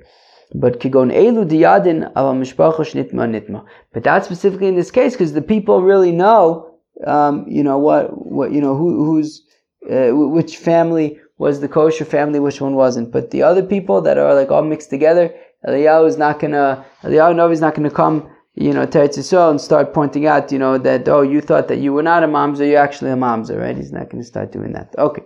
But 0.54 0.80
kigon 0.80 1.12
elu 1.12 1.48
diyadin 1.48 2.12
al 2.14 2.34
nitma 2.34 3.12
nitma. 3.12 3.64
But 3.92 4.04
that's 4.04 4.26
specifically 4.26 4.68
in 4.68 4.76
this 4.76 4.90
case 4.90 5.12
because 5.12 5.32
the 5.32 5.42
people 5.42 5.82
really 5.82 6.12
know, 6.12 6.74
um, 7.06 7.46
you 7.48 7.62
know 7.62 7.78
what, 7.78 8.10
what 8.30 8.52
you 8.52 8.60
know 8.60 8.76
who, 8.76 9.04
who's 9.04 9.42
uh, 9.90 10.10
which 10.10 10.58
family 10.58 11.18
was 11.38 11.60
the 11.60 11.68
kosher 11.68 12.04
family, 12.04 12.38
which 12.38 12.60
one 12.60 12.74
wasn't. 12.74 13.10
But 13.10 13.30
the 13.30 13.42
other 13.42 13.62
people 13.62 14.02
that 14.02 14.18
are 14.18 14.34
like 14.34 14.50
all 14.50 14.62
mixed 14.62 14.90
together, 14.90 15.34
Eliyahu 15.66 16.08
is 16.08 16.16
not 16.16 16.40
gonna, 16.40 16.84
Eliyahu 17.02 17.36
Novi 17.36 17.52
is 17.52 17.60
not 17.60 17.74
gonna 17.74 17.90
come, 17.90 18.28
you 18.54 18.72
know, 18.72 18.84
to 18.84 18.98
Eretz 18.98 19.50
and 19.50 19.60
start 19.60 19.94
pointing 19.94 20.26
out, 20.26 20.52
you 20.52 20.58
know, 20.58 20.78
that 20.78 21.08
oh 21.08 21.22
you 21.22 21.40
thought 21.40 21.68
that 21.68 21.78
you 21.78 21.92
were 21.92 22.02
not 22.02 22.22
a 22.22 22.26
mamzer, 22.26 22.68
you're 22.68 22.78
actually 22.78 23.10
a 23.10 23.16
mamzer, 23.16 23.60
right? 23.60 23.76
He's 23.76 23.92
not 23.92 24.10
gonna 24.10 24.24
start 24.24 24.52
doing 24.52 24.72
that. 24.72 24.94
Okay. 24.98 25.22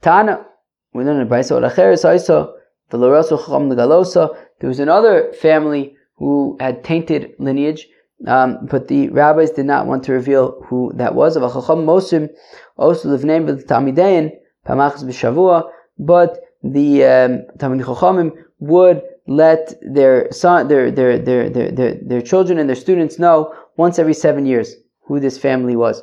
Tana, 0.00 0.46
we 0.92 1.04
learn 1.04 1.20
a 1.20 1.26
brayso 1.26 1.58
olacheres 1.60 2.04
also. 2.04 2.54
There 2.90 4.68
was 4.68 4.78
another 4.78 5.32
family 5.32 5.96
who 6.16 6.56
had 6.60 6.84
tainted 6.84 7.32
lineage, 7.38 7.88
um, 8.26 8.66
but 8.70 8.88
the 8.88 9.08
rabbis 9.08 9.50
did 9.50 9.66
not 9.66 9.86
want 9.86 10.04
to 10.04 10.12
reveal 10.12 10.62
who 10.66 10.92
that 10.94 11.14
was. 11.14 11.36
Of 11.36 11.42
Chacham 11.52 11.86
Mosim, 11.86 12.28
also 12.76 13.16
the 13.16 13.26
name 13.26 13.48
of 13.48 13.58
the 13.58 13.64
Tamidayan, 13.64 14.32
Pamachs 14.66 15.02
B'Shavua, 15.02 15.64
But 15.98 16.38
the 16.64 17.04
um, 17.04 17.42
Talmid 17.58 17.84
Chachamim 17.84 18.32
would 18.58 19.02
let 19.26 19.74
their 19.82 20.30
son, 20.32 20.68
their, 20.68 20.90
their, 20.90 21.18
their, 21.18 21.50
their, 21.50 21.70
their, 21.70 21.94
their 22.02 22.22
children 22.22 22.58
and 22.58 22.68
their 22.68 22.76
students 22.76 23.18
know 23.18 23.54
once 23.76 23.98
every 23.98 24.14
seven 24.14 24.46
years 24.46 24.74
who 25.06 25.20
this 25.20 25.38
family 25.38 25.76
was. 25.76 26.02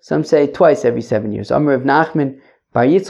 Some 0.00 0.24
say 0.24 0.46
twice 0.46 0.84
every 0.84 1.02
seven 1.02 1.32
years. 1.32 1.50
Amr 1.50 1.72
of 1.72 1.82
Nachman, 1.82 2.38
it 2.78 3.08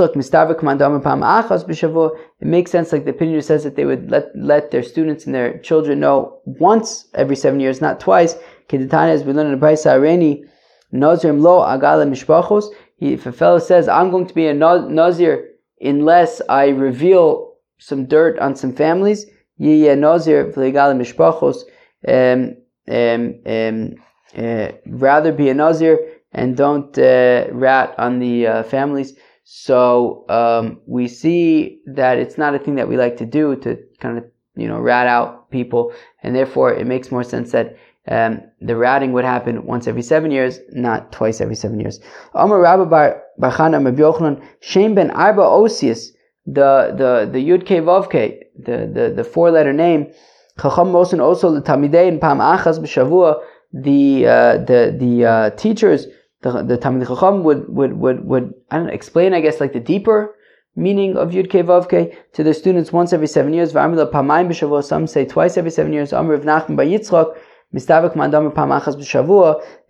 makes 2.41 2.71
sense, 2.71 2.93
like 2.93 3.05
the 3.05 3.11
opinion 3.11 3.43
says 3.43 3.65
that 3.65 3.75
they 3.75 3.85
would 3.85 4.11
let, 4.11 4.27
let 4.37 4.71
their 4.71 4.85
students 4.85 5.27
and 5.27 5.35
their 5.35 5.59
children 5.59 5.99
know 5.99 6.39
once 6.45 7.09
every 7.15 7.35
seven 7.35 7.59
years, 7.59 7.81
not 7.81 7.99
twice. 7.99 8.37
As 8.73 9.25
we 9.25 9.33
learn 9.33 9.47
in 9.47 9.61
the 9.61 11.33
lo 11.33 11.63
agala. 11.63 12.75
If 12.99 13.27
a 13.27 13.33
fellow 13.33 13.59
says, 13.59 13.89
I'm 13.89 14.11
going 14.11 14.27
to 14.27 14.35
be 14.35 14.47
a 14.47 14.55
Nazir 14.55 15.51
unless 15.81 16.41
I 16.49 16.69
reveal 16.69 17.55
some 17.79 18.07
dirt 18.07 18.39
on 18.39 18.57
some 18.57 18.73
families, 18.73 19.27
Yiyah 19.61 19.99
Nazir 19.99 20.53
v'legala 20.53 20.97
mishpachos, 20.97 21.65
um, 22.09 22.57
um, 22.89 23.41
um, 23.47 23.95
uh, 24.37 24.73
rather 24.87 25.33
be 25.33 25.49
a 25.49 25.55
Nazir 25.55 25.99
and 26.33 26.57
don't 26.57 26.97
uh, 26.99 27.47
rat 27.53 27.95
on 27.99 28.19
the 28.19 28.47
uh, 28.47 28.63
families. 28.63 29.15
So 29.45 30.25
um, 30.29 30.81
we 30.87 31.09
see 31.09 31.81
that 31.87 32.19
it's 32.19 32.37
not 32.37 32.55
a 32.55 32.59
thing 32.59 32.75
that 32.77 32.89
we 32.89 32.97
like 32.97 33.17
to 33.19 33.27
do 33.27 33.57
to 33.57 33.79
kind 34.01 34.19
of 34.19 34.25
you 34.57 34.69
know 34.69 34.79
rat 34.79 35.07
out 35.07 35.51
people, 35.51 35.93
and 36.23 36.35
therefore 36.35 36.75
it 36.75 36.87
makes 36.87 37.11
more 37.11 37.25
sense 37.25 37.53
that 37.53 37.77
um, 38.09 38.41
the 38.61 38.77
routing 38.77 39.13
would 39.13 39.25
happen 39.25 39.67
once 39.67 39.87
every 39.87 40.03
seven 40.03 40.31
years, 40.31 40.61
not 40.73 41.13
twice 41.13 41.41
every 41.41 41.57
seven 41.57 41.81
years. 41.81 42.01
Amar 42.35 42.61
Rabba 42.61 42.87
Bar 42.87 43.23
Yochanan 43.41 44.43
Shem 44.61 44.95
Ben 44.95 45.11
Arba 45.11 45.43
Osius, 45.43 46.11
the 46.47 46.95
the 46.97 47.29
the 47.31 47.49
Yud 47.49 47.67
Vav 47.67 48.09
the 48.11 48.91
the 48.93 49.13
the 49.15 49.25
four 49.25 49.51
letter 49.51 49.73
name. 49.73 50.13
Chacham 50.61 50.89
Mosin 50.89 51.21
also 51.21 51.51
the 51.51 51.61
Tamidei 51.61 52.09
and 52.09 52.21
Pam 52.21 52.39
Achas 52.39 52.79
b'Shavua. 52.79 53.43
The 53.73 54.27
uh, 54.27 54.59
the 54.59 54.97
the 54.99 55.25
uh, 55.25 55.51
teachers 55.51 56.07
the 56.43 56.63
the 56.63 56.79
Talmid 56.79 57.07
Chacham 57.09 57.43
would 57.43 57.69
would 57.69 57.99
would 57.99 58.25
would 58.25 58.55
I 58.71 58.77
don't 58.77 58.87
know, 58.87 58.93
explain 58.93 59.35
I 59.35 59.41
guess 59.41 59.61
like 59.61 59.73
the 59.73 59.81
deeper 59.81 60.35
meaning 60.77 61.17
of 61.17 61.31
Yud 61.31 61.49
Ke 61.49 61.67
Vav 61.67 61.89
to 62.35 62.45
their 62.45 62.55
students 62.55 62.93
once 62.93 63.13
every 63.13 63.27
seven 63.27 63.53
years. 63.53 63.73
Some 63.73 65.07
say 65.07 65.25
twice 65.25 65.57
every 65.59 65.71
seven 65.71 65.93
years. 65.93 66.13
Amr 66.13 66.35
of 66.35 66.43
Nachman 66.43 66.77
by 66.77 66.87
Yitzchak. 66.87 67.37
It 67.77 67.89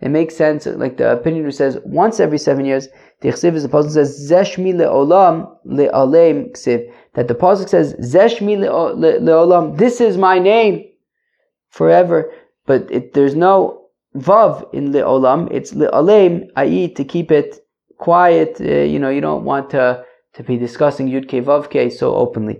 makes 0.09 0.35
sense, 0.35 0.65
like 0.65 0.97
the 0.97 1.11
opinion 1.11 1.45
who 1.45 1.51
says 1.51 1.79
once 1.85 2.19
every 2.19 2.37
seven 2.37 2.65
years. 2.65 2.89
The 3.21 3.29
Chsiv 3.29 3.55
is 3.55 3.63
the 3.63 3.69
pasuk 3.69 3.91
says 3.91 4.29
zeshmi 4.29 4.75
leolam 4.75 5.55
lealem 5.65 6.51
ksiv. 6.51 6.91
That 7.13 7.27
the 7.27 7.35
pasuk 7.35 7.69
says 7.69 7.95
zeshmi 7.95 8.57
leolam. 8.57 9.77
This 9.77 10.01
is 10.01 10.17
my 10.17 10.37
name 10.37 10.85
forever. 11.69 12.31
But 12.65 12.91
it, 12.91 13.13
there's 13.13 13.35
no 13.35 13.85
vav 14.15 14.71
in 14.73 14.91
le'olam, 14.91 15.49
it's 15.51 15.73
le'alem, 15.73 16.47
i.e. 16.57 16.89
to 16.89 17.03
keep 17.03 17.31
it 17.31 17.59
quiet. 17.97 18.57
Uh, 18.59 18.65
you 18.65 18.99
know, 18.99 19.09
you 19.09 19.21
don't 19.21 19.45
want 19.45 19.69
to, 19.71 20.03
to 20.33 20.43
be 20.43 20.57
discussing 20.57 21.07
yud 21.07 21.27
ke 21.27 21.45
vav 21.45 21.69
ke 21.69 21.91
so 21.91 22.13
openly. 22.13 22.59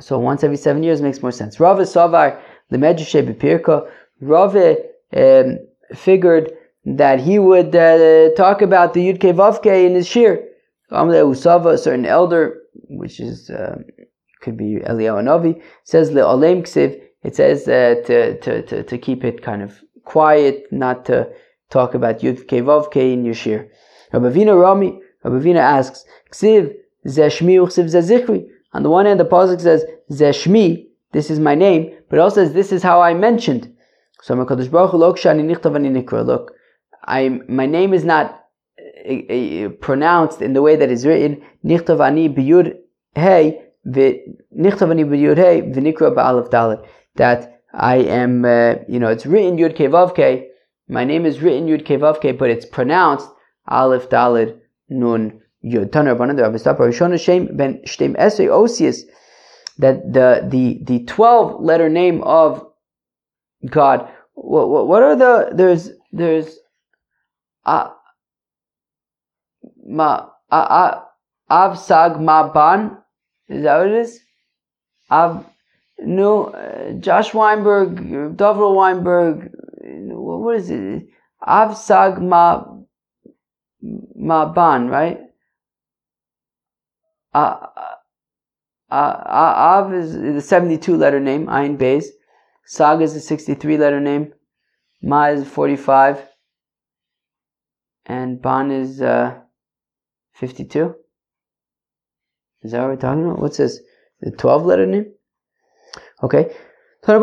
So 0.00 0.18
once 0.18 0.42
every 0.42 0.56
seven 0.56 0.82
years 0.82 1.02
makes 1.02 1.22
more 1.22 1.32
sense. 1.32 1.60
Rava 1.60 1.82
Savar 1.82 2.40
Lemedjushe 2.70 3.26
Bepirka. 3.26 3.88
Rava 4.20 4.76
um, 5.16 5.58
figured 5.94 6.52
that 6.84 7.20
he 7.20 7.38
would 7.38 7.74
uh, 7.74 8.30
talk 8.34 8.62
about 8.62 8.94
the 8.94 9.00
Yud 9.08 9.18
Ke 9.18 9.34
Vav 9.34 9.60
Ke 9.60 9.86
in 9.86 9.94
his 9.94 10.06
shir. 10.06 10.42
Amle 10.90 11.24
Usava, 11.24 11.72
a 11.72 11.78
certain 11.78 12.06
elder, 12.06 12.60
which 12.88 13.18
is 13.18 13.50
um, 13.50 13.84
could 14.40 14.56
be 14.56 14.76
Eliyahu 14.86 15.22
Navi, 15.22 15.62
says 15.84 16.10
le'alem 16.10 16.62
ksiv 16.62 17.00
it 17.22 17.36
says 17.36 17.68
uh, 17.68 18.02
to, 18.06 18.38
to, 18.40 18.62
to, 18.62 18.82
to 18.82 18.98
keep 18.98 19.24
it 19.24 19.42
kind 19.42 19.62
of 19.62 19.80
quiet, 20.04 20.64
not 20.72 21.04
to 21.06 21.28
talk 21.70 21.94
about 21.94 22.18
Yud 22.18 22.46
Ke 22.46 22.64
Vav 22.64 22.90
Ke 22.90 22.96
in 22.96 23.24
your 23.24 23.34
shir. 23.34 23.68
Rabbi 24.12 24.44
Rami, 24.44 25.00
Rabbi 25.22 25.50
asks, 25.52 26.04
Ksiv 26.32 26.74
zeshmi 27.06 27.56
uchsiv 27.56 27.86
zezichri. 27.86 28.46
On 28.72 28.82
the 28.82 28.90
one 28.90 29.06
hand, 29.06 29.20
the 29.20 29.24
pasuk 29.24 29.60
says 29.60 29.84
zeshmi, 30.10 30.86
this 31.12 31.30
is 31.30 31.38
my 31.38 31.54
name, 31.54 31.92
but 32.08 32.18
also 32.18 32.44
says 32.44 32.52
this 32.52 32.72
is 32.72 32.82
how 32.82 33.00
I 33.00 33.14
mentioned. 33.14 33.74
So 34.22 34.34
Hakadosh 34.34 34.70
Baruch 34.70 34.92
Look, 36.26 36.52
my 37.48 37.66
name 37.66 37.94
is 37.94 38.04
not 38.04 38.44
uh, 39.08 39.12
uh, 39.12 39.68
pronounced 39.80 40.42
in 40.42 40.52
the 40.52 40.62
way 40.62 40.76
that 40.76 40.90
is 40.90 41.06
written. 41.06 41.42
Nichtavani 41.64 42.34
biyud 42.34 42.76
hey 43.14 43.62
nichtavani 43.86 45.04
biyud 45.04 45.36
hey 45.36 45.62
v'nikra 45.62 46.14
ba'alef 46.14 46.50
dalet 46.50 46.86
that 47.16 47.52
I 47.74 47.96
am, 47.96 48.44
uh, 48.44 48.74
you 48.86 48.98
know, 48.98 49.08
it's 49.08 49.24
written 49.24 49.56
Yud 49.56 49.74
Ke 49.74 50.50
My 50.88 51.04
name 51.04 51.24
is 51.24 51.40
written 51.40 51.66
Yud 51.68 51.84
Ke 51.84 52.38
but 52.38 52.50
it's 52.50 52.66
pronounced 52.66 53.28
Aleph 53.66 54.10
Dalid 54.10 54.58
Nun 54.90 55.40
Yud. 55.64 55.90
Taner 55.90 56.16
Banad 56.16 56.40
Rabbi 56.40 56.56
Stapa 56.56 56.80
Rishon 56.80 57.12
Hashem 57.12 57.56
Ben 57.56 57.80
Shtem 57.86 58.16
Esrei 58.16 58.48
Osius. 58.48 59.02
That 59.78 60.12
the 60.12 60.46
the 60.48 60.80
the 60.84 61.04
twelve 61.04 61.60
letter 61.62 61.88
name 61.88 62.22
of 62.22 62.66
God. 63.68 64.08
What, 64.34 64.86
what 64.86 65.02
are 65.02 65.16
the 65.16 65.50
there's 65.54 65.90
there's 66.12 66.58
uh, 67.64 67.90
ma 69.84 70.28
uh, 70.50 71.00
av 71.50 71.78
sag 71.78 72.20
ma 72.20 72.52
ban. 72.52 72.98
Is 73.48 73.62
that 73.62 73.78
what 73.78 73.86
it 73.88 73.94
is? 73.94 74.20
Av 75.10 75.46
no 75.98 76.46
uh, 76.46 76.92
Josh 77.00 77.32
Weinberg, 77.32 78.36
Dovro 78.36 78.74
Weinberg. 78.74 79.50
What 79.84 80.56
is 80.56 80.70
it? 80.70 81.06
Av 81.46 81.76
sag 81.76 82.20
ma 82.20 82.64
ma 83.80 84.52
ban, 84.52 84.88
right? 84.88 85.20
Uh, 87.34 87.66
uh, 88.92 89.22
Av 89.26 89.94
is 89.94 90.12
the 90.12 90.40
72 90.40 90.96
letter 90.96 91.20
name, 91.20 91.46
Ayin 91.46 91.78
Beis. 91.78 92.06
Sag 92.66 93.00
is 93.00 93.14
the 93.14 93.20
63 93.20 93.78
letter 93.78 94.00
name. 94.00 94.32
Ma 95.02 95.26
is 95.26 95.48
45. 95.48 96.20
And 98.06 98.42
Ban 98.42 98.70
is 98.70 99.00
uh, 99.00 99.38
52. 100.34 100.94
Is 102.62 102.72
that 102.72 102.80
what 102.80 102.88
we're 102.88 102.96
talking 102.96 103.24
about? 103.24 103.38
What's 103.40 103.56
this? 103.56 103.80
The 104.20 104.30
12 104.30 104.66
letter 104.66 104.86
name? 104.86 105.12
Okay. 106.22 106.54
So 107.04 107.18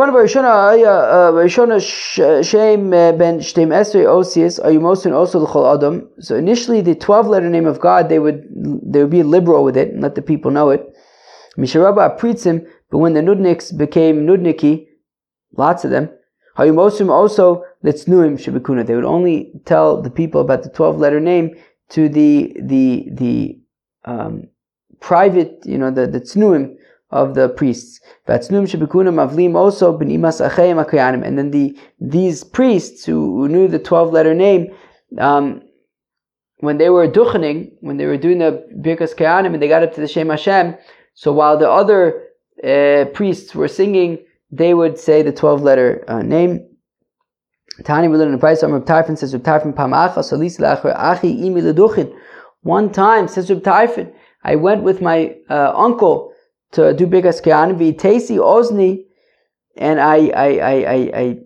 initially, 6.36 6.82
the 6.82 6.96
12 7.00 7.28
letter 7.28 7.50
name 7.50 7.66
of 7.66 7.80
God, 7.80 8.10
they 8.10 8.20
would 8.20 8.44
they 8.84 9.00
would 9.00 9.10
be 9.10 9.24
liberal 9.24 9.64
with 9.64 9.78
it 9.78 9.88
and 9.88 10.02
let 10.02 10.16
the 10.16 10.22
people 10.22 10.52
know 10.52 10.70
it. 10.72 10.94
But 11.60 12.98
when 12.98 13.14
the 13.14 13.22
Nudniks 13.22 13.78
became 13.78 14.26
Nudniki, 14.26 14.88
lots 15.56 15.84
of 15.84 15.92
them, 15.92 16.10
Hayumosim 16.58 17.10
also 17.10 17.64
Litznuim 17.84 18.38
Shibikuna. 18.38 18.86
They 18.86 18.96
would 18.96 19.06
only 19.06 19.52
tell 19.66 20.02
the 20.02 20.10
people 20.10 20.42
about 20.42 20.64
the 20.64 20.70
12 20.70 20.98
letter 20.98 21.20
name 21.20 21.56
to 21.90 22.10
the 22.10 22.56
the 22.62 23.08
the 23.12 23.60
um, 24.06 24.48
private, 25.00 25.60
you 25.66 25.78
know, 25.78 25.92
the, 25.92 26.08
the 26.08 26.20
tznuim 26.20 26.76
of 27.12 27.36
the 27.36 27.50
priests. 27.50 28.00
Vatznuim 28.28 28.68
shebikuna 28.68 29.12
mavlim 29.14 29.56
also 29.56 29.98
benimas 29.98 30.48
achayim 30.48 30.84
akayanim. 30.84 31.26
And 31.26 31.38
then 31.38 31.52
the 31.52 31.78
these 32.00 32.44
priests 32.44 33.06
who, 33.06 33.42
who 33.42 33.48
knew 33.48 33.68
the 33.68 33.80
12 33.80 34.12
letter 34.12 34.34
name, 34.34 34.68
um, 35.18 35.62
when 36.60 36.78
they 36.78 36.90
were 36.90 37.08
duchening, 37.08 37.72
when 37.82 37.98
they 37.98 38.06
were 38.06 38.18
doing 38.18 38.40
the 38.40 38.68
birkas 38.78 39.16
kayanim 39.16 39.54
and 39.54 39.62
they 39.62 39.68
got 39.68 39.84
up 39.84 39.94
to 39.96 40.02
the 40.02 40.08
Shem 40.08 40.30
Hashem, 40.30 40.76
so 41.20 41.34
while 41.34 41.58
the 41.58 41.70
other 41.70 42.30
uh, 42.64 43.04
priests 43.14 43.54
were 43.54 43.68
singing, 43.68 44.20
they 44.52 44.74
would 44.74 44.98
say 44.98 45.22
the 45.22 45.34
12 45.34 45.62
letter 45.62 46.06
uh, 46.08 46.22
name. 46.22 46.66
Tani 47.84 48.08
we 48.08 48.22
in 48.24 48.32
the 48.32 48.38
price 48.38 48.64
of 48.64 48.70
says 48.72 49.34
Tarfin 49.34 49.76
Pam 49.76 49.92
Acha 49.92 50.24
Achi. 50.96 52.14
One 52.62 52.90
time 52.94 53.28
says 53.28 53.50
Tarfin, 53.50 54.14
I 54.46 54.56
went 54.56 54.84
with 54.84 55.02
my 55.02 55.36
uh, 55.50 55.74
uncle 55.76 56.32
to 56.72 56.94
do 56.94 57.06
Birkas 57.06 57.44
Kehanim 57.44 57.78
Tasi 57.98 58.38
Ozni, 58.38 59.04
and 59.76 60.00
I 60.00 60.28
I, 60.28 60.48
I, 60.58 60.74
I, 60.74 61.12
I 61.24 61.38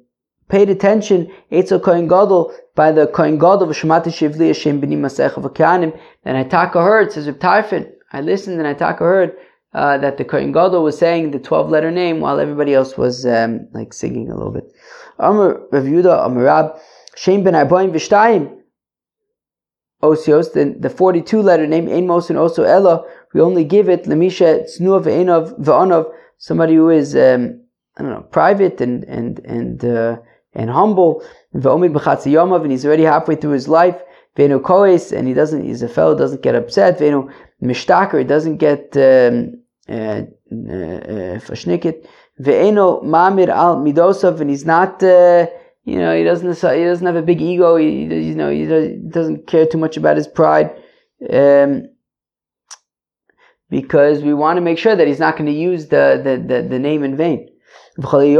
paid 0.49 0.69
attention 0.69 1.31
Eitzel 1.51 1.81
Kohen 1.81 2.07
Gadol 2.07 2.53
by 2.75 2.91
the 2.91 3.07
Kohen 3.07 3.39
Gadol 3.39 3.63
of 3.63 3.75
Shemati 3.75 4.11
Shivli 4.17 4.49
Hashem 4.49 4.79
B'ni 4.79 4.97
Masech 4.97 5.35
of 5.35 5.51
Kehanim. 5.53 5.99
And 6.25 6.37
I 6.37 6.43
taka 6.43 6.79
heard 6.79 7.11
says 7.11 7.25
Tarfin. 7.25 7.91
I 8.11 8.21
listened 8.21 8.59
and 8.59 8.67
I 8.67 8.75
taka 8.75 9.03
heard 9.03 9.35
uh, 9.73 9.97
that 9.97 10.17
the 10.17 10.25
Kohen 10.25 10.51
Gadol 10.51 10.83
was 10.83 10.97
saying 10.97 11.31
the 11.31 11.39
12 11.39 11.69
letter 11.69 11.91
name 11.91 12.19
while 12.19 12.39
everybody 12.39 12.73
else 12.73 12.97
was 12.97 13.25
um, 13.25 13.67
like 13.73 13.93
singing 13.93 14.29
a 14.29 14.35
little 14.35 14.51
bit. 14.51 14.71
Amr 15.19 15.61
Rav 15.71 15.83
Yudah, 15.83 16.25
Amr 16.25 16.43
Rab, 16.43 16.75
Shem 17.15 17.43
ben 17.43 17.53
Arbaim 17.53 17.91
V'shtayim, 17.91 18.59
Osios, 20.03 20.53
the, 20.53 20.75
the 20.79 20.89
42 20.89 21.41
letter 21.41 21.65
name, 21.65 21.87
Ein 21.87 22.07
Mosin 22.07 22.35
Oso 22.35 22.67
Ella, 22.67 23.03
we 23.33 23.41
only 23.41 23.63
give 23.63 23.89
it 23.89 24.03
Lemisha 24.03 24.65
Tznuah 24.65 25.03
Ve'enov 25.03 25.59
Ve'onov, 25.59 26.11
somebody 26.37 26.75
who 26.75 26.89
is, 26.89 27.15
um, 27.15 27.61
I 27.97 28.01
don't 28.01 28.11
know, 28.11 28.21
private 28.21 28.81
and, 28.81 29.05
and, 29.05 29.39
and, 29.39 29.85
uh, 29.85 30.17
and 30.53 30.69
humble, 30.69 31.23
Ve'omid 31.55 31.93
B'chatzi 31.93 32.31
Yomov, 32.31 32.63
and 32.63 32.71
he's 32.71 32.85
already 32.85 33.03
halfway 33.03 33.35
through 33.35 33.51
his 33.51 33.67
life, 33.67 34.01
Ve'enu 34.35 34.61
Koes, 34.61 35.11
and 35.11 35.27
he 35.27 35.33
doesn't, 35.33 35.63
he's 35.63 35.81
a 35.81 35.87
fellow, 35.87 36.15
doesn't 36.15 36.41
get 36.41 36.53
upset, 36.53 36.99
Ve'enu 36.99 37.33
Mishtaker, 37.61 38.19
he 38.19 38.25
doesn't 38.25 38.57
get, 38.57 38.95
um, 38.97 39.62
Fashnikit, 39.89 42.05
ve'eno 42.39 43.03
mamir 43.03 43.49
al 43.49 43.77
midosov, 43.77 44.39
and 44.39 44.49
he's 44.49 44.65
not, 44.65 45.01
uh, 45.03 45.47
you 45.83 45.97
know, 45.97 46.15
he 46.15 46.23
doesn't 46.23 46.55
he 46.55 46.83
doesn't 46.83 47.05
have 47.05 47.15
a 47.15 47.21
big 47.21 47.41
ego. 47.41 47.75
He, 47.75 48.03
you 48.03 48.35
know, 48.35 48.49
he 48.49 48.65
doesn't 49.09 49.47
care 49.47 49.65
too 49.65 49.77
much 49.77 49.97
about 49.97 50.17
his 50.17 50.27
pride, 50.27 50.71
um, 51.29 51.89
because 53.69 54.21
we 54.21 54.33
want 54.33 54.57
to 54.57 54.61
make 54.61 54.77
sure 54.77 54.95
that 54.95 55.07
he's 55.07 55.19
not 55.19 55.35
going 55.35 55.47
to 55.47 55.51
use 55.51 55.87
the, 55.87 56.21
the, 56.23 56.37
the, 56.47 56.67
the 56.69 56.79
name 56.79 57.03
in 57.03 57.17
vain. 57.17 57.49
Somebody 57.99 58.33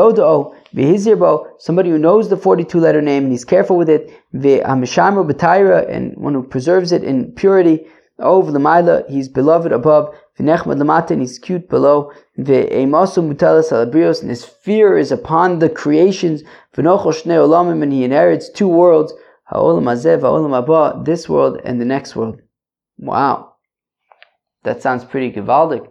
who 1.90 1.98
knows 1.98 2.30
the 2.30 2.38
42 2.38 2.80
letter 2.80 3.02
name 3.02 3.24
and 3.24 3.32
he's 3.32 3.46
careful 3.46 3.78
with 3.78 3.90
it, 3.90 4.12
and 4.32 6.18
one 6.18 6.34
who 6.34 6.44
preserves 6.44 6.92
it 6.92 7.04
in 7.04 7.32
purity, 7.34 7.86
over 8.20 8.52
the 8.52 9.06
he's 9.10 9.28
beloved 9.28 9.72
above, 9.72 10.16
V'nechmad 10.40 10.78
lamata, 10.82 11.12
and 11.12 11.22
he's 11.22 11.38
cute 11.40 11.70
below. 11.70 12.12
Ve'emasu 12.40 13.22
mutalas 13.22 13.72
alabrios, 13.72 14.22
and 14.22 14.30
his 14.30 14.44
fear 14.44 14.98
is 14.98 15.12
upon 15.12 15.60
the 15.60 15.70
creations. 15.70 16.44
V'nochol 16.76 17.14
shnei 17.14 17.38
olamim, 17.38 17.84
and 17.84 17.94
he 17.94 18.04
inherits 18.04 18.50
two 18.50 18.68
worlds. 18.68 19.14
Ha'olam 19.46 19.84
hazeh 19.84 20.20
v'olam 20.20 20.66
haba, 20.66 21.06
this 21.06 21.30
world 21.30 21.62
and 21.64 21.80
the 21.80 21.86
next 21.86 22.16
world. 22.16 22.42
Wow. 22.98 23.54
That 24.64 24.82
sounds 24.82 25.04
pretty 25.06 25.32
gewaldig. 25.32 25.88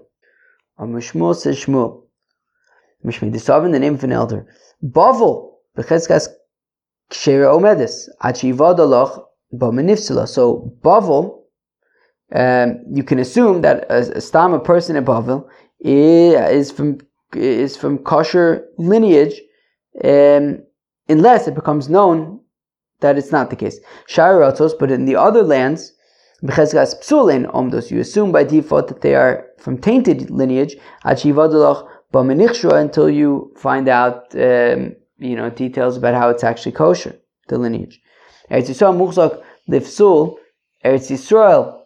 Amishmul 0.78 1.36
says 1.36 1.58
Shmuel. 1.64 2.02
Mishmi, 3.04 3.32
this 3.32 3.48
in 3.48 3.72
the 3.72 3.78
name 3.78 3.94
of 3.94 4.04
an 4.04 4.12
elder. 4.12 4.46
Bavel, 4.82 5.52
b'cheskas 5.76 6.28
kshera 7.10 7.54
omedis, 7.54 8.08
achivad 8.22 8.78
aloch 8.78 9.24
b'menifsila. 9.54 10.26
So, 10.26 10.72
Bavel, 10.82 11.41
um, 12.34 12.82
you 12.90 13.04
can 13.04 13.18
assume 13.18 13.60
that 13.62 13.84
a, 13.90 14.16
a 14.16 14.20
stam, 14.20 14.54
a 14.54 14.60
person 14.60 14.96
in 14.96 15.04
Bavel, 15.04 15.48
is 15.80 16.70
from 16.70 16.98
is 17.34 17.76
from 17.76 17.98
kosher 17.98 18.64
lineage, 18.78 19.40
um, 20.04 20.62
unless 21.08 21.48
it 21.48 21.54
becomes 21.54 21.88
known 21.88 22.40
that 23.00 23.18
it's 23.18 23.32
not 23.32 23.50
the 23.50 23.56
case. 23.56 23.80
Sharatos, 24.08 24.72
but 24.78 24.90
in 24.90 25.06
the 25.06 25.16
other 25.16 25.42
lands, 25.42 25.92
b'chesgas 26.44 26.94
psulin 27.02 27.50
omdos, 27.52 27.90
you 27.90 28.00
assume 28.00 28.32
by 28.32 28.44
default 28.44 28.88
that 28.88 29.00
they 29.00 29.14
are 29.14 29.46
from 29.58 29.78
tainted 29.78 30.30
lineage, 30.30 30.76
until 31.04 31.30
you 33.10 33.52
find 33.56 33.88
out 33.88 34.34
um, 34.34 34.94
you 35.18 35.36
know 35.36 35.50
details 35.50 35.96
about 35.96 36.14
how 36.14 36.28
it's 36.30 36.44
actually 36.44 36.72
kosher, 36.72 37.14
the 37.48 37.58
lineage. 37.58 38.00
Eretz 38.50 38.68
Yisrael 38.68 39.42
Lifsul, 39.68 40.36
Eretz 40.84 41.10
Yisrael 41.10 41.81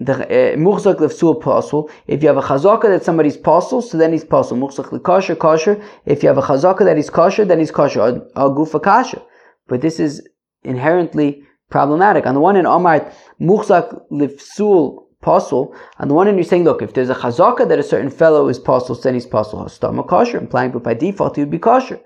Uh, 0.00 0.54
muchzak 0.56 0.98
lefsul 0.98 1.42
pasul. 1.42 1.90
If 2.06 2.22
you 2.22 2.28
have 2.28 2.36
a 2.36 2.42
chazaka 2.42 2.82
that 2.82 3.04
somebody's 3.04 3.36
pasul, 3.36 3.82
so 3.82 3.98
then 3.98 4.12
he's 4.12 4.24
pasul. 4.24 4.56
Muchzak 4.56 4.90
lekasher 4.90 5.36
kosher. 5.36 5.82
If 6.06 6.22
you 6.22 6.28
have 6.28 6.38
a 6.38 6.42
chazaka 6.42 6.84
that 6.84 6.96
he's 6.96 7.10
kosher, 7.10 7.44
then 7.44 7.58
he's 7.58 7.72
kosher. 7.72 8.00
Al 8.36 8.54
gufa 8.54 8.80
kasher. 8.80 9.20
But 9.66 9.80
this 9.80 9.98
is 9.98 10.26
inherently 10.62 11.42
problematic. 11.68 12.26
On 12.26 12.34
the 12.34 12.40
one 12.40 12.54
hand, 12.54 12.68
Omar 12.68 13.12
muchzak 13.40 14.00
lefsul 14.12 15.06
pasul. 15.20 15.74
On 15.98 16.06
the 16.06 16.14
one 16.14 16.28
hand, 16.28 16.38
you're 16.38 16.44
saying, 16.44 16.62
look, 16.62 16.80
if 16.80 16.94
there's 16.94 17.10
a 17.10 17.16
chazaka 17.16 17.68
that 17.68 17.80
a 17.80 17.82
certain 17.82 18.10
fellow 18.10 18.46
is 18.46 18.60
pasul, 18.60 18.94
then 19.02 19.14
he's 19.14 19.26
pasul. 19.26 19.64
Hastama 19.64 20.06
kosher, 20.06 20.38
implying 20.38 20.70
that 20.70 20.84
by 20.84 20.94
default 20.94 21.34
he 21.34 21.42
would 21.42 21.50
be 21.50 21.58
kosher. 21.58 21.98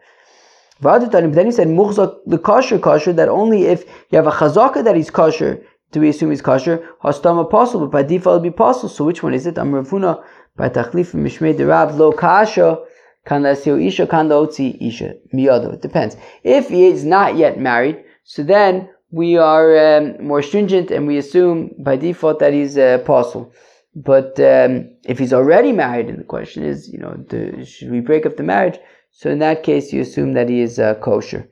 But 0.81 1.13
then 1.13 1.31
he 1.47 1.53
said 1.53 1.69
muchzak 1.69 2.17
the 2.25 2.39
kosher 2.39 2.79
kosher 2.79 3.13
that 3.13 3.29
only 3.29 3.67
if 3.67 3.85
you 4.09 4.17
have 4.17 4.27
a 4.27 4.31
chazaka 4.31 4.83
that 4.83 4.97
he's 4.97 5.11
kosher 5.11 5.63
do 5.93 6.01
we 6.01 6.09
assume 6.09 6.31
he's 6.31 6.43
kosher? 6.43 6.89
Hastama 7.05 7.49
possible, 7.49 7.87
but 7.87 7.93
by 7.93 8.03
default 8.03 8.37
it'll 8.37 8.51
be 8.51 8.51
possible. 8.51 8.89
So 8.89 9.05
which 9.05 9.23
one 9.23 9.35
is 9.35 9.47
it? 9.47 9.59
I'm 9.59 9.73
Ravuna 9.73 10.25
by 10.57 10.69
Tachlif 10.69 11.15
Mishmei 11.15 11.55
Derab 11.55 11.97
Lo 11.97 12.13
Kasha 12.13 12.79
Kan 13.25 13.47
Isha 13.47 14.07
Kan 14.07 14.33
Isha 14.33 15.15
Miyado. 15.33 15.75
It 15.75 15.83
depends. 15.83 16.17
If 16.43 16.71
he 16.71 16.87
is 16.87 17.05
not 17.05 17.37
yet 17.37 17.61
married, 17.61 18.05
so 18.25 18.43
then 18.43 18.89
we 19.11 19.37
are 19.37 19.99
um, 19.99 20.27
more 20.27 20.43
stringent 20.43 20.91
and 20.91 21.07
we 21.07 21.19
assume 21.19 21.71
by 21.79 21.97
default 21.97 22.39
that 22.41 22.55
he's 22.55 22.77
a 22.77 22.95
uh, 22.95 22.97
apostle. 22.97 23.53
But 23.95 24.41
um, 24.41 24.97
if 25.05 25.19
he's 25.19 25.35
already 25.35 25.73
married, 25.73 26.09
and 26.09 26.19
the 26.19 26.25
question 26.25 26.65
is, 26.65 26.89
you 26.89 26.99
know, 26.99 27.15
the, 27.29 27.67
should 27.67 27.91
we 27.91 28.01
break 28.01 28.25
up 28.25 28.39
the 28.39 28.43
marriage? 28.43 28.79
So 29.11 29.31
in 29.31 29.39
that 29.41 29.63
case, 29.63 29.93
you 29.93 30.01
assume 30.01 30.33
that 30.33 30.49
he 30.49 30.63
is 30.63 30.79
uh, 30.79 30.95
kosher. 30.95 31.47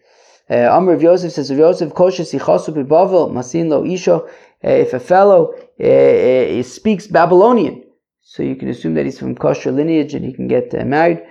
Uh, 0.51 0.69
Amr 0.77 0.95
of 0.95 1.03
Yosef 1.03 1.33
says, 1.33 1.51
Yosef 1.51 1.93
masin 1.95 3.69
lo 3.69 3.85
isha. 3.85 4.17
Uh, 4.63 4.69
if 4.69 4.93
a 4.93 5.01
fellow 5.01 5.55
uh, 5.81 6.63
speaks 6.63 7.07
Babylonian, 7.07 7.85
so 8.21 8.43
you 8.43 8.57
can 8.57 8.69
assume 8.69 8.95
that 8.95 9.05
he's 9.05 9.19
from 9.19 9.35
kosher 9.35 9.73
lineage 9.73 10.13
and 10.15 10.25
he 10.25 10.33
can 10.33 10.49
get 10.49 10.73
married. 10.87 11.23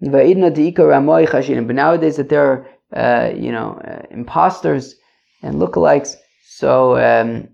But 0.00 0.26
nowadays 1.74 2.16
that 2.16 2.28
there 2.28 2.46
are, 2.46 2.66
uh, 2.94 3.30
you 3.34 3.50
know, 3.50 3.80
uh, 3.84 4.02
imposters 4.10 4.94
and 5.42 5.56
lookalikes. 5.56 6.14
So, 6.46 6.96
um, 6.98 7.48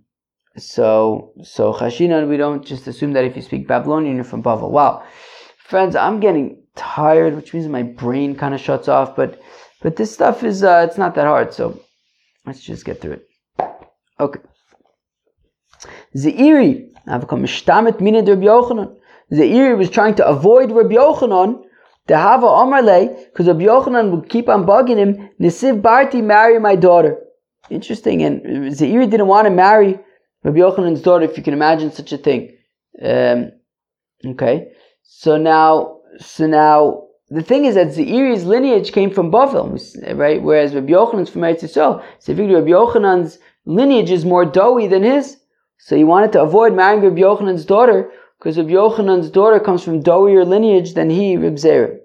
so, 0.56 1.32
so 1.42 1.72
Chashinan, 1.72 2.28
we 2.28 2.36
don't 2.36 2.64
just 2.64 2.86
assume 2.86 3.12
that 3.14 3.24
if 3.24 3.34
you 3.34 3.42
speak 3.42 3.66
Babylonian, 3.66 4.16
you're 4.16 4.24
from 4.24 4.42
Bavel. 4.42 4.70
Wow. 4.70 5.02
Friends, 5.56 5.96
I'm 5.96 6.20
getting 6.20 6.62
tired, 6.76 7.34
which 7.34 7.54
means 7.54 7.66
my 7.66 7.82
brain 7.82 8.36
kind 8.36 8.52
of 8.54 8.60
shuts 8.60 8.88
off, 8.88 9.16
but, 9.16 9.40
but 9.84 9.96
this 9.96 10.12
stuff 10.12 10.42
is, 10.42 10.64
uh, 10.64 10.86
it's 10.88 10.98
not 10.98 11.14
that 11.14 11.26
hard. 11.26 11.52
So 11.52 11.78
let's 12.46 12.62
just 12.62 12.84
get 12.84 13.00
through 13.00 13.18
it. 13.18 13.28
Okay. 14.18 14.40
Zeiri, 16.16 16.88
Zeiri 19.32 19.78
was 19.78 19.90
trying 19.90 20.14
to 20.14 20.26
avoid 20.26 20.72
Rabbi 20.72 20.94
Yochanan 20.94 21.64
the 22.06 22.18
Hava 22.18 22.46
Omarle, 22.46 23.26
because 23.26 23.46
Rabbi 23.46 23.64
Yochanan 23.64 24.10
would 24.10 24.28
keep 24.28 24.48
on 24.48 24.66
bugging 24.66 24.96
him, 24.96 25.30
Nisiv 25.40 25.80
Barti, 25.80 26.22
marry 26.22 26.58
my 26.58 26.76
daughter. 26.76 27.18
Interesting, 27.70 28.22
and 28.22 28.42
Zeiri 28.72 29.10
didn't 29.10 29.26
want 29.26 29.46
to 29.46 29.50
marry 29.50 29.98
Rabbi 30.42 30.58
Yochanan's 30.58 31.00
daughter, 31.00 31.24
if 31.24 31.36
you 31.36 31.42
can 31.42 31.54
imagine 31.54 31.90
such 31.92 32.12
a 32.12 32.18
thing. 32.18 32.56
Um, 33.02 33.52
okay, 34.26 34.72
so 35.02 35.38
now, 35.38 36.00
so 36.18 36.46
now, 36.46 37.06
the 37.34 37.42
thing 37.42 37.64
is 37.64 37.74
that 37.74 37.88
Zeiri's 37.88 38.44
lineage 38.44 38.92
came 38.92 39.10
from 39.10 39.30
Bavel, 39.30 39.66
right? 40.16 40.40
Whereas 40.42 40.74
Rabbi 40.74 40.92
Yochanan's 40.92 41.30
from 41.30 41.42
Eretz 41.42 41.62
Yisrael. 41.62 42.02
So 42.20 42.34
figured 42.34 42.54
Rabbi 42.54 42.70
Yochanan's 42.70 43.38
lineage 43.66 44.10
is 44.10 44.24
more 44.24 44.44
doughy 44.44 44.86
than 44.86 45.02
his. 45.02 45.36
So 45.78 45.96
he 45.96 46.04
wanted 46.04 46.32
to 46.32 46.42
avoid 46.42 46.74
marrying 46.74 47.02
Rabbi 47.02 47.20
Yochanan's 47.20 47.64
daughter, 47.64 48.10
because 48.38 48.56
Rabbi 48.56 48.70
Yochanan's 48.70 49.30
daughter 49.30 49.58
comes 49.58 49.82
from 49.82 50.02
doughier 50.02 50.46
lineage 50.46 50.94
than 50.94 51.10
he, 51.10 51.36
Reb 51.36 51.56
Zera. 51.56 51.98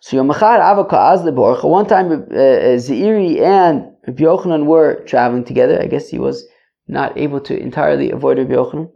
So 0.00 0.16
Yom 0.16 0.28
Echad 0.28 0.60
Avaka 0.60 0.98
Azleborcha, 1.12 1.64
one 1.64 1.86
time 1.86 2.12
uh, 2.12 2.14
uh, 2.14 2.76
Zeiri 2.76 3.40
and 3.40 3.90
Rabbi 4.06 4.22
Yochanan 4.22 4.66
were 4.66 5.02
traveling 5.06 5.44
together. 5.44 5.80
I 5.80 5.86
guess 5.86 6.08
he 6.08 6.18
was 6.18 6.46
not 6.86 7.16
able 7.16 7.40
to 7.40 7.58
entirely 7.58 8.10
avoid 8.10 8.36
Rabbi 8.38 8.52
Yochanan. 8.52 8.90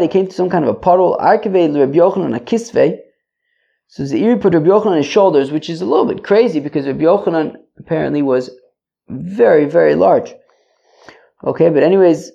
They 0.00 0.08
came 0.08 0.26
to 0.26 0.32
some 0.32 0.50
kind 0.50 0.64
of 0.64 0.70
a 0.70 0.74
puddle. 0.74 1.16
Arkive 1.20 1.78
Rabbi 1.78 1.98
Yochanan 1.98 2.34
a 2.36 2.40
kisve. 2.40 2.98
So 3.90 4.02
Zeiri 4.02 4.38
put 4.38 4.52
Rabbi 4.52 4.66
Yochanan 4.68 4.86
on 4.86 4.96
his 4.98 5.06
shoulders, 5.06 5.50
which 5.50 5.70
is 5.70 5.80
a 5.80 5.86
little 5.86 6.04
bit 6.04 6.22
crazy 6.22 6.60
because 6.60 6.86
Rabbi 6.86 7.04
Yochanan 7.04 7.56
apparently 7.78 8.20
was 8.20 8.50
very, 9.08 9.64
very 9.64 9.94
large. 9.94 10.34
Okay, 11.42 11.70
but 11.70 11.82
anyways, 11.82 12.30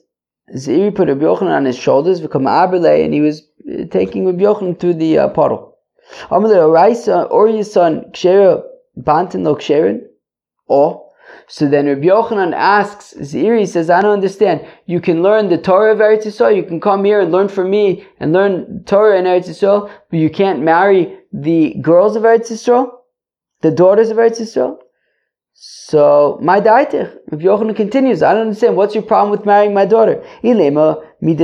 Zeiri 0.56 0.94
put 0.94 1.10
Rabbi 1.10 1.24
Yochanan 1.24 1.56
on 1.56 1.66
his 1.66 1.78
shoulders, 1.78 2.22
become 2.22 2.46
Abele, 2.46 3.06
and 3.06 3.14
he 3.14 3.22
was 3.22 3.44
uh, 3.72 3.86
taking 3.92 4.26
Rabbi 4.26 4.42
Yochanan 4.42 4.80
through 4.80 4.96
the 4.96 5.20
uh, 5.20 5.28
puddle. 5.30 5.78
or 6.32 7.48
your 7.50 7.64
son 7.64 8.06
Kshera 8.14 8.64
Bantin? 8.98 10.02
Or, 10.68 11.03
so 11.48 11.68
then 11.68 11.88
Rabbi 11.88 12.08
Yochanan 12.08 12.54
asks 12.54 13.14
Zeiri, 13.20 13.68
says, 13.68 13.90
I 13.90 14.02
don't 14.02 14.12
understand. 14.12 14.66
You 14.86 15.00
can 15.00 15.22
learn 15.22 15.50
the 15.50 15.58
Torah 15.58 15.94
of 15.94 16.00
Eretz 16.00 16.26
Yisrael, 16.26 16.56
you 16.56 16.64
can 16.64 16.80
come 16.80 17.04
here 17.06 17.20
and 17.22 17.32
learn 17.32 17.48
from 17.48 17.70
me 17.70 18.06
and 18.20 18.34
learn 18.34 18.84
Torah 18.86 19.18
in 19.18 19.26
Eretz 19.26 19.48
Yisrael, 19.48 19.92
but 20.10 20.20
you 20.20 20.30
can't 20.30 20.62
marry 20.62 21.18
the 21.32 21.76
girls 21.82 22.16
of 22.16 22.24
Eretz 22.24 22.52
Yisrael? 22.52 22.92
The 23.62 23.72
daughters 23.72 24.10
of 24.10 24.18
Eretz 24.18 24.40
Yisrael? 24.40 24.78
So, 25.54 26.40
my 26.42 26.60
daitich. 26.60 27.16
Rabbi 27.32 27.44
Yochanan 27.44 27.76
continues, 27.76 28.24
I 28.24 28.34
don't 28.34 28.42
understand. 28.42 28.76
What's 28.76 28.96
your 28.96 29.04
problem 29.04 29.32
with 29.32 29.46
marrying 29.46 29.74
my 29.74 29.86
daughter? 29.86 30.24
Ilema 30.44 31.06
mi 31.22 31.38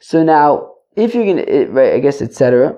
So 0.00 0.24
now, 0.24 0.74
if 0.96 1.14
you're 1.14 1.26
gonna, 1.26 1.44
eh, 1.46 1.66
right, 1.68 1.94
I 1.94 1.98
guess, 2.00 2.20
etc. 2.20 2.76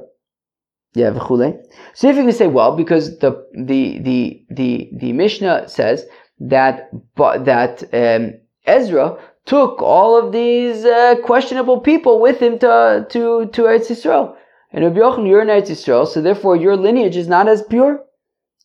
Yeah, 0.94 1.10
v'chule. 1.10 1.56
So 1.94 2.08
if 2.08 2.16
you 2.16 2.22
can 2.22 2.32
say, 2.32 2.48
well, 2.48 2.76
because 2.76 3.18
the 3.18 3.46
the 3.54 4.00
the 4.00 4.44
the 4.50 4.90
the 4.92 5.12
Mishnah 5.12 5.68
says 5.68 6.04
that 6.40 6.90
but 7.14 7.44
that 7.44 7.82
um, 7.94 8.34
Ezra 8.66 9.16
took 9.46 9.80
all 9.80 10.18
of 10.18 10.32
these 10.32 10.84
uh, 10.84 11.14
questionable 11.24 11.80
people 11.80 12.20
with 12.20 12.40
him 12.40 12.58
to 12.58 13.06
to 13.08 13.46
to 13.46 13.62
Eretz 13.62 13.88
Yisrael. 13.88 14.34
And 14.72 14.84
Rabbi 14.84 14.98
Yochanan, 14.98 15.28
you're 15.28 15.42
in 15.42 15.48
Eretz 15.48 15.70
Yisrael, 15.70 16.06
so 16.06 16.20
therefore 16.20 16.56
your 16.56 16.76
lineage 16.76 17.16
is 17.16 17.28
not 17.28 17.48
as 17.48 17.62
pure. 17.62 18.04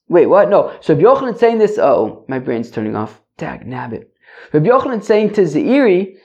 Wait, 0.07 0.27
what? 0.27 0.49
No. 0.49 0.75
So 0.81 0.93
Rabbi 0.93 1.05
Yochanan 1.05 1.37
saying 1.37 1.59
this. 1.59 1.77
Oh, 1.77 2.25
my 2.27 2.39
brain's 2.39 2.71
turning 2.71 2.95
off. 2.95 3.21
Dag 3.37 3.65
nabbit. 3.65 4.05
Rabbi 4.51 4.67
Yochanan 4.67 5.03
saying 5.03 5.33
to 5.33 5.41
Zeiri, 5.41 6.15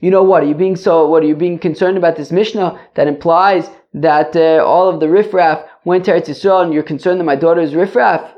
you 0.00 0.10
know 0.10 0.22
what? 0.22 0.42
Are 0.42 0.46
you 0.46 0.54
being 0.54 0.76
so? 0.76 1.08
What 1.08 1.22
are 1.22 1.26
you 1.26 1.36
being 1.36 1.58
concerned 1.58 1.98
about 1.98 2.16
this 2.16 2.30
Mishnah 2.30 2.78
that 2.94 3.08
implies 3.08 3.68
that 3.94 4.36
uh, 4.36 4.64
all 4.64 4.88
of 4.88 5.00
the 5.00 5.08
riffraff 5.08 5.64
went 5.84 6.04
to 6.04 6.12
Eretz 6.12 6.28
Yisrael, 6.28 6.62
and 6.62 6.72
you're 6.72 6.82
concerned 6.82 7.18
that 7.20 7.24
my 7.24 7.36
daughter 7.36 7.60
is 7.60 7.74
riffraff? 7.74 8.34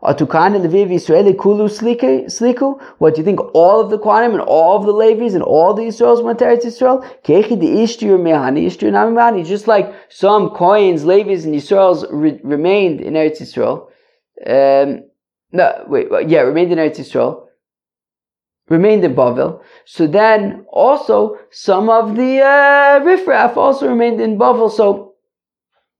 What 0.00 0.18
do 0.18 0.26
you 3.20 3.24
think? 3.24 3.40
All 3.54 3.80
of 3.80 3.88
the 3.90 3.98
Quanim 3.98 4.32
and 4.32 4.40
all 4.42 4.76
of 4.76 4.84
the 4.84 4.92
Levis 4.92 5.32
and 5.32 5.42
all 5.42 5.72
the 5.72 5.84
Israels 5.84 6.20
went 6.20 6.38
to 6.40 6.44
Eretz 6.44 6.66
Yisrael? 6.66 7.02
Just 9.46 9.66
like 9.66 9.94
some 10.10 10.50
coins, 10.50 11.04
Levis 11.06 11.44
and 11.44 11.54
Israels 11.54 12.04
re- 12.10 12.40
remained 12.44 13.00
in 13.00 13.14
Eretz 13.14 13.40
Yisrael. 13.40 13.88
Um, 14.46 15.04
no, 15.52 15.84
wait, 15.86 16.08
yeah, 16.28 16.40
remained 16.40 16.72
in 16.72 16.78
Eretz 16.78 16.98
Yisrael. 16.98 17.43
Remained 18.68 19.04
in 19.04 19.14
Bavel. 19.14 19.62
So 19.84 20.06
then 20.06 20.64
also 20.70 21.36
some 21.50 21.90
of 21.90 22.16
the 22.16 22.40
uh, 22.40 23.00
Rifraf 23.00 23.56
also 23.56 23.88
remained 23.88 24.20
in 24.20 24.38
Bavel. 24.38 24.70
So 24.70 25.14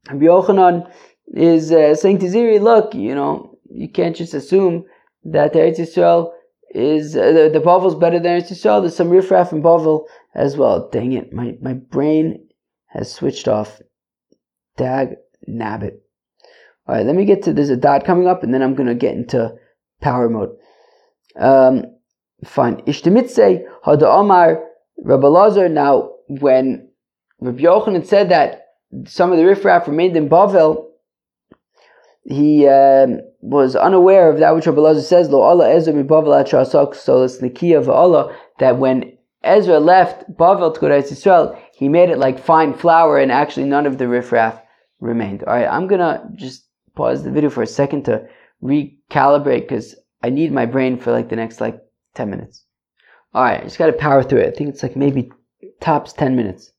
Rabbi 0.08 0.24
Yochanan 0.24 0.90
is 1.28 1.70
uh, 1.72 1.94
saying 1.94 2.18
to 2.20 2.26
Zeiri, 2.26 2.60
look, 2.60 2.94
you 2.94 3.14
know, 3.14 3.58
you 3.70 3.88
can't 3.88 4.16
just 4.16 4.34
assume 4.34 4.84
that 5.24 5.52
the 5.52 5.58
Eretz 5.58 5.78
Yisrael 5.78 6.32
is 6.70 7.16
uh, 7.16 7.32
the, 7.32 7.50
the 7.52 7.60
Bavel 7.60 7.88
is 7.88 7.94
better 7.94 8.18
than 8.18 8.40
Eretz 8.40 8.50
Yisrael. 8.50 8.80
There's 8.80 8.96
some 8.96 9.10
riffraff 9.10 9.52
in 9.52 9.62
Bavel 9.62 10.04
as 10.34 10.56
well. 10.56 10.88
Dang 10.90 11.12
it, 11.12 11.32
my 11.32 11.56
my 11.60 11.74
brain 11.74 12.48
has 12.86 13.12
switched 13.12 13.48
off. 13.48 13.80
Dag 14.76 15.16
nabbit. 15.48 15.98
All 16.86 16.94
right, 16.94 17.06
let 17.06 17.14
me 17.14 17.24
get 17.24 17.42
to 17.42 17.52
there's 17.52 17.70
a 17.70 17.76
dot 17.76 18.04
coming 18.04 18.26
up, 18.26 18.42
and 18.42 18.52
then 18.52 18.62
I'm 18.62 18.74
gonna 18.74 18.94
get 18.94 19.14
into 19.14 19.54
power 20.00 20.28
mode. 20.28 20.56
Um, 21.36 21.84
fine. 22.44 22.76
Ishtamitze 22.82 23.64
hada 23.84 24.02
Omar 24.02 24.64
Rabbi 25.02 25.26
Lazar. 25.26 25.68
Now, 25.68 26.12
when 26.28 26.88
Rabbi 27.40 27.62
Yochanan 27.62 28.06
said 28.06 28.28
that 28.30 28.68
some 29.06 29.32
of 29.32 29.38
the 29.38 29.44
riffraff 29.44 29.88
remained 29.88 30.16
in 30.16 30.28
Bavel, 30.28 30.86
he 32.24 32.66
um, 32.66 33.20
was 33.40 33.76
unaware 33.76 34.30
of 34.30 34.38
that 34.38 34.54
which 34.54 34.66
Rabbi 34.66 34.80
Lazar 34.80 35.02
says, 35.02 35.28
Lo 35.28 35.42
Allah 35.42 35.70
Ezra 35.70 35.92
mi 35.92 36.02
Bavel 36.02 36.38
at 36.38 36.46
solas 36.46 37.42
nikiya 37.42 37.86
Allah, 37.88 38.34
that 38.58 38.78
when 38.78 39.16
Ezra 39.42 39.78
left 39.78 40.30
Bavel 40.36 40.72
to 40.72 40.80
go 40.80 40.88
to 40.88 40.96
Israel, 40.96 41.58
he 41.74 41.88
made 41.88 42.08
it 42.08 42.18
like 42.18 42.38
fine 42.38 42.72
flour 42.72 43.18
and 43.18 43.30
actually 43.30 43.66
none 43.66 43.84
of 43.84 43.98
the 43.98 44.08
riffraff 44.08 44.60
remained. 45.00 45.42
Alright, 45.42 45.68
I'm 45.68 45.86
gonna 45.86 46.26
just 46.34 46.66
pause 46.94 47.22
the 47.22 47.30
video 47.30 47.50
for 47.50 47.62
a 47.62 47.66
second 47.66 48.04
to 48.04 48.26
recalibrate 48.62 49.62
because 49.62 49.94
I 50.22 50.30
need 50.30 50.52
my 50.52 50.64
brain 50.64 50.96
for 50.98 51.12
like 51.12 51.28
the 51.28 51.36
next 51.36 51.60
like 51.60 51.83
10 52.14 52.30
minutes. 52.30 52.64
Alright, 53.34 53.60
I 53.60 53.64
just 53.64 53.78
gotta 53.78 53.92
power 53.92 54.22
through 54.22 54.40
it. 54.40 54.54
I 54.54 54.56
think 54.56 54.70
it's 54.70 54.82
like 54.82 54.96
maybe 54.96 55.30
tops 55.80 56.12
10 56.12 56.36
minutes. 56.36 56.72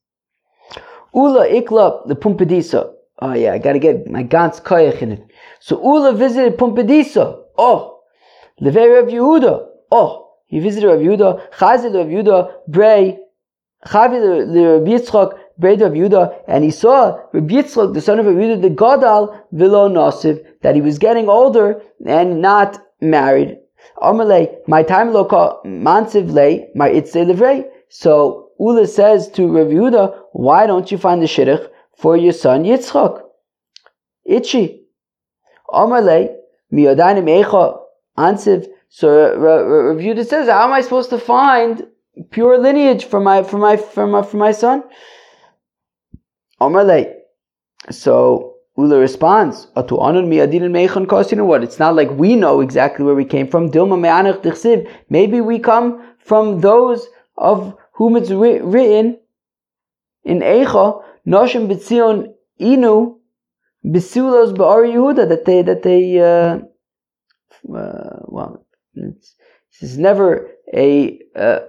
Ula 1.14 1.48
ikla 1.48 2.06
the 2.08 2.14
Pumbedisa. 2.14 2.92
Oh 3.20 3.32
yeah, 3.32 3.52
I 3.52 3.58
gotta 3.58 3.78
get 3.78 4.06
my 4.08 4.22
Gans 4.22 4.60
Koyach 4.60 5.00
in 5.02 5.12
it. 5.12 5.26
So 5.60 5.80
Ula 5.82 6.12
visited 6.14 6.58
Pumbedisa. 6.58 7.42
Oh, 7.56 8.00
Levei 8.60 9.00
Rav 9.00 9.08
Yehuda. 9.08 9.66
Oh, 9.90 10.34
he 10.46 10.60
visited 10.60 10.88
Rav 10.88 10.98
Yehuda. 10.98 11.52
Chazil 11.52 11.94
Rav 11.94 12.06
Yehuda, 12.06 12.52
Bray. 12.68 13.18
Chavi 13.86 14.20
Rav 14.20 14.82
Yitzchak, 14.82 15.38
Bray 15.58 15.76
Rav 15.76 15.92
Yehuda. 15.92 16.42
And 16.48 16.64
he 16.64 16.70
saw 16.70 17.18
Rav 17.32 17.44
Yitzchak, 17.44 17.94
the 17.94 18.00
son 18.00 18.18
of 18.18 18.26
Rav 18.26 18.34
Yehuda, 18.34 18.62
the 18.62 18.70
Gadal, 18.70 19.42
Vilo 19.54 19.90
Nasiv, 19.90 20.44
that 20.62 20.74
he 20.74 20.80
was 20.80 20.98
getting 20.98 21.28
older 21.28 21.82
and 22.04 22.42
not 22.42 22.78
married. 23.00 23.58
Amalei, 23.98 24.56
my 24.66 24.82
time 24.82 25.10
loka 25.10 25.60
lay, 26.32 26.68
my 26.74 26.88
itse 26.90 27.14
levrei. 27.14 27.64
So 27.88 28.50
Ula 28.58 28.86
says 28.86 29.28
to 29.30 29.46
Rav 29.46 29.68
Yehuda, 29.68 30.18
why 30.32 30.66
don't 30.66 30.90
you 30.90 30.98
find 30.98 31.22
the 31.22 31.26
shidduch 31.26 31.68
for 31.96 32.16
your 32.16 32.32
son 32.32 32.64
Yitzchak? 32.64 33.22
Itchy. 34.24 34.82
Amalei 35.68 36.34
miyadanim 36.72 37.44
echa 37.44 37.78
ansiv. 38.18 38.66
So 38.88 39.36
Rav 39.36 39.98
Yehuda 39.98 40.26
says, 40.26 40.48
how 40.48 40.64
am 40.64 40.72
I 40.72 40.80
supposed 40.80 41.10
to 41.10 41.18
find 41.18 41.86
pure 42.30 42.58
lineage 42.58 43.04
for 43.04 43.20
my 43.20 43.42
for 43.42 43.58
my 43.58 43.76
for 43.76 44.06
my 44.06 44.22
for 44.22 44.36
my 44.36 44.52
son? 44.52 44.82
Amalei. 46.60 47.12
So 47.90 48.55
Ula 48.78 48.98
responds, 48.98 49.68
what? 49.74 51.64
It's 51.64 51.78
not 51.78 51.94
like 51.96 52.10
we 52.10 52.36
know 52.36 52.60
exactly 52.60 53.04
where 53.04 53.14
we 53.14 53.24
came 53.24 53.48
from. 53.48 53.70
Dilma 53.70 53.98
me'anach. 53.98 54.86
Maybe 55.08 55.40
we 55.40 55.58
come 55.58 56.14
from 56.18 56.60
those 56.60 57.06
of 57.38 57.74
whom 57.92 58.16
it's 58.16 58.30
written 58.30 59.18
in 60.24 60.40
Eicha, 60.40 61.02
Noshim 61.26 61.68
b'tzion 61.68 62.34
inu 62.60 63.16
Bisulos 63.84 64.52
Ba'ar 64.54 64.84
Yehuda 64.84 65.28
that 65.28 65.44
they 65.44 65.62
that 65.62 65.82
they 65.82 66.18
uh, 66.18 66.58
uh, 67.72 68.18
well 68.24 68.66
it's, 68.94 69.36
this 69.80 69.90
is 69.90 69.98
never 69.98 70.50
a 70.74 71.20
uh, 71.36 71.60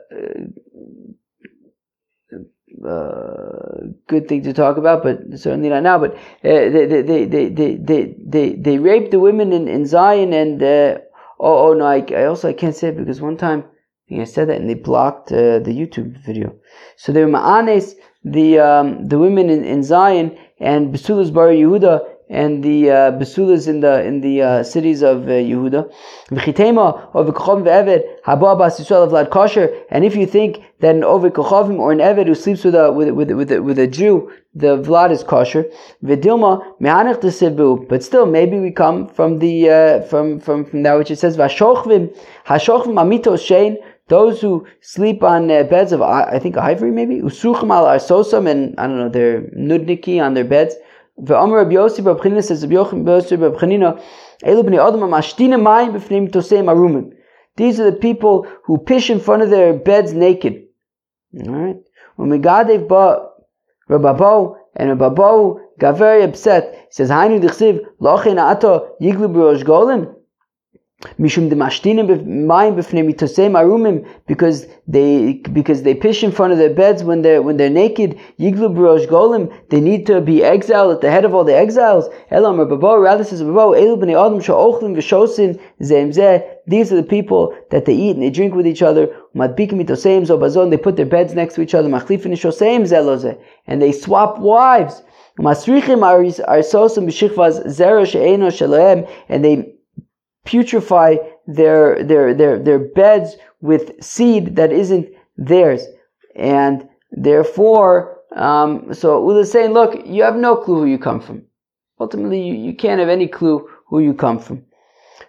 uh, 2.86 3.88
good 4.08 4.28
thing 4.28 4.44
to 4.44 4.54
talk 4.54 4.78
about, 4.78 5.04
but 5.04 5.40
certainly 5.40 5.70
not 5.70 5.84
now. 5.84 5.98
But 6.00 6.14
uh, 6.16 6.18
they, 6.44 6.86
they, 6.86 7.02
they, 7.02 7.26
they, 7.26 7.76
they, 7.76 8.16
they, 8.26 8.54
they, 8.54 8.78
raped 8.78 9.12
the 9.12 9.20
women 9.20 9.54
in, 9.54 9.68
in 9.68 9.86
Zion, 9.86 10.34
and 10.34 10.62
uh, 10.62 11.00
oh, 11.40 11.70
oh 11.70 11.74
no, 11.74 11.86
I, 11.86 12.06
I 12.12 12.26
also 12.26 12.50
I 12.50 12.54
can't 12.54 12.76
say 12.76 12.90
it 12.90 12.98
because 12.98 13.22
one 13.22 13.38
time 13.38 13.64
I 14.12 14.22
I 14.22 14.24
said 14.26 14.50
that, 14.50 14.60
and 14.60 14.70
they 14.70 14.76
blocked 14.76 15.32
uh, 15.32 15.60
the 15.60 15.72
YouTube 15.72 16.18
video. 16.26 16.56
So 16.96 17.12
they 17.12 17.24
were 17.24 17.32
ma'anes 17.32 17.96
the 18.24 18.60
um, 18.60 19.08
the 19.08 19.18
women 19.20 19.50
in, 19.50 19.64
in 19.64 19.84
Zion 19.84 20.38
and 20.60 20.94
Basulas 20.94 21.34
Bar 21.34 21.48
Yehuda 21.48 22.17
and 22.30 22.64
the 22.64 22.92
uh, 22.92 23.12
Basulas 23.12 23.68
in 23.68 23.80
the 23.80 24.04
in 24.04 24.22
the 24.22 24.42
uh, 24.42 24.64
cities 24.64 25.02
of 25.02 25.24
uh, 25.28 25.32
Yehuda. 25.32 25.92
V'chitema 26.30 27.10
of 27.14 27.28
Kochavim 27.28 27.64
ve'eved 27.64 28.04
haba 28.26 28.58
bas 28.58 28.80
Yisrael 28.80 29.10
Vlad 29.10 29.30
kosher. 29.30 29.74
And 29.90 30.04
if 30.04 30.16
you 30.16 30.26
think 30.26 30.62
that 30.80 30.96
an 30.96 31.04
Ovid 31.04 31.34
Kochavim 31.34 31.80
or 31.80 31.92
an 31.92 32.00
Eved 32.00 32.28
who 32.28 32.36
sleeps 32.36 32.64
with 32.64 32.76
a 32.76 32.92
with 32.92 33.10
with 33.12 33.32
with, 33.32 33.52
with 33.52 33.80
a 33.80 33.88
Jew, 33.88 34.32
the 34.54 34.78
Vlad 34.78 35.12
is 35.12 35.24
kosher. 35.24 35.66
V'dilma 36.04 36.62
mehanech 36.82 37.22
tesibu. 37.22 37.88
But 37.88 38.04
still, 38.04 38.26
maybe 38.26 38.60
we 38.60 38.72
come 38.72 39.08
from 39.08 39.40
the 39.40 39.70
uh, 39.70 40.02
from 40.02 40.40
from 40.40 40.66
from 40.66 40.84
that 40.84 40.98
which 40.98 41.12
it 41.12 41.20
says 41.20 41.38
Vashochvim 41.38 42.14
Hashochvim 42.46 42.96
Amitos 42.96 43.46
Shein. 43.48 43.78
Those 44.10 44.40
who 44.40 44.66
sleep 44.80 45.22
on 45.22 45.52
uh, 45.52 45.64
beds 45.64 45.92
of, 45.92 46.02
I 46.02 46.40
think, 46.40 46.56
ivory 46.56 46.92
maybe, 46.92 47.16
usuchim 47.16 47.70
al 47.72 47.84
arsosam, 47.84 48.50
and 48.50 48.74
I 48.80 48.88
don't 48.88 48.98
know, 48.98 49.10
they're 49.10 49.42
nudniki 49.42 50.22
on 50.24 50.34
their 50.34 50.46
beds. 50.46 50.76
These 51.20 51.32
are 51.32 51.48
the 57.90 57.98
people 58.00 58.48
who 58.66 58.78
pish 58.78 59.10
in 59.10 59.20
front 59.20 59.42
of 59.42 59.50
their 59.50 59.74
beds 59.74 60.14
naked. 60.14 60.64
Alright? 61.36 61.78
When 62.18 62.30
Megadev 62.30 62.88
ba 62.88 63.30
Rababo, 63.90 64.58
and 64.76 65.00
Rababo 65.00 65.60
got 65.80 65.98
very 65.98 66.24
upset. 66.24 66.72
He 66.74 66.92
says, 66.92 67.10
Hainu 67.10 67.42
dichsiv, 67.42 67.84
lochen 68.00 68.38
ato 68.38 68.96
yiglu 69.02 69.34
b'rosh 69.34 69.64
arumim 69.64 70.14
because 74.28 74.66
they 74.88 75.34
because 75.54 75.84
they 75.84 75.94
piss 75.94 76.24
in 76.24 76.32
front 76.32 76.54
of 76.54 76.58
their 76.58 76.74
beds 76.74 77.04
when 77.04 77.22
they're 77.22 77.44
when 77.44 77.58
they're 77.58 77.70
naked. 77.70 78.18
Golim. 78.40 79.54
They 79.70 79.80
need 79.80 80.08
to 80.08 80.22
be 80.22 80.44
exiled 80.44 80.96
at 80.96 81.02
the 81.02 81.12
head 81.12 81.24
of 81.24 81.36
all 81.36 81.44
the 81.44 81.56
exiles. 81.56 82.10
These 86.70 86.92
are 86.92 86.96
the 86.96 87.04
people 87.08 87.56
that 87.70 87.86
they 87.86 87.94
eat 87.94 88.16
and 88.16 88.24
they 88.24 88.32
drink 88.32 88.56
with 88.56 88.66
each 88.66 88.82
other. 88.82 89.08
They 89.36 90.78
put 90.78 90.96
their 90.96 91.06
beds 91.06 91.34
next 91.36 91.54
to 91.56 91.62
each 91.62 91.76
other. 91.76 93.38
And 93.68 93.82
they 93.82 93.92
swap 93.92 94.40
wives. 94.40 95.04
And 99.30 99.46
they 99.46 99.77
putrefy 100.48 101.18
their, 101.46 102.04
their, 102.04 102.34
their, 102.34 102.58
their 102.58 102.80
beds 102.80 103.36
with 103.62 104.02
seed 104.04 104.56
that 104.56 104.72
isn't 104.72 105.08
theirs. 105.38 105.86
And 106.36 106.88
therefore, 107.12 108.20
um, 108.36 108.94
so 108.94 109.38
is 109.38 109.52
saying, 109.52 109.74
look, 109.74 110.06
you 110.06 110.24
have 110.24 110.36
no 110.36 110.56
clue 110.56 110.80
who 110.82 110.86
you 110.86 110.98
come 110.98 111.20
from. 111.20 111.44
Ultimately, 112.00 112.42
you, 112.42 112.54
you 112.54 112.76
can't 112.76 113.00
have 113.00 113.10
any 113.10 113.28
clue 113.28 113.68
who 113.88 114.00
you 114.00 114.14
come 114.14 114.40
from. 114.40 114.64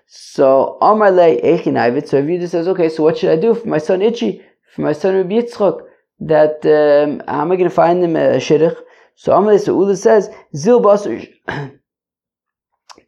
So 0.06 0.78
Amar 0.80 1.10
Le 1.10 1.38
so 1.38 2.22
Yehuda 2.22 2.48
says, 2.48 2.68
okay, 2.68 2.88
so 2.88 3.02
what 3.02 3.18
should 3.18 3.30
I 3.30 3.40
do 3.40 3.54
for 3.54 3.68
my 3.68 3.78
son 3.78 4.02
Itchy, 4.02 4.42
for 4.74 4.82
my 4.82 4.92
son 4.92 5.16
Rabbi 5.16 5.40
Yitzchok, 5.40 5.82
that, 6.20 6.64
um, 6.66 7.22
how 7.26 7.42
am 7.42 7.52
I 7.52 7.56
going 7.56 7.68
to 7.68 7.74
find 7.74 8.02
him 8.02 8.16
a 8.16 8.36
shidduch? 8.38 8.76
So 9.14 9.32
Amar 9.32 9.58
so 9.58 9.74
Ula 9.78 9.96
says, 9.96 10.30
Zil 10.54 10.80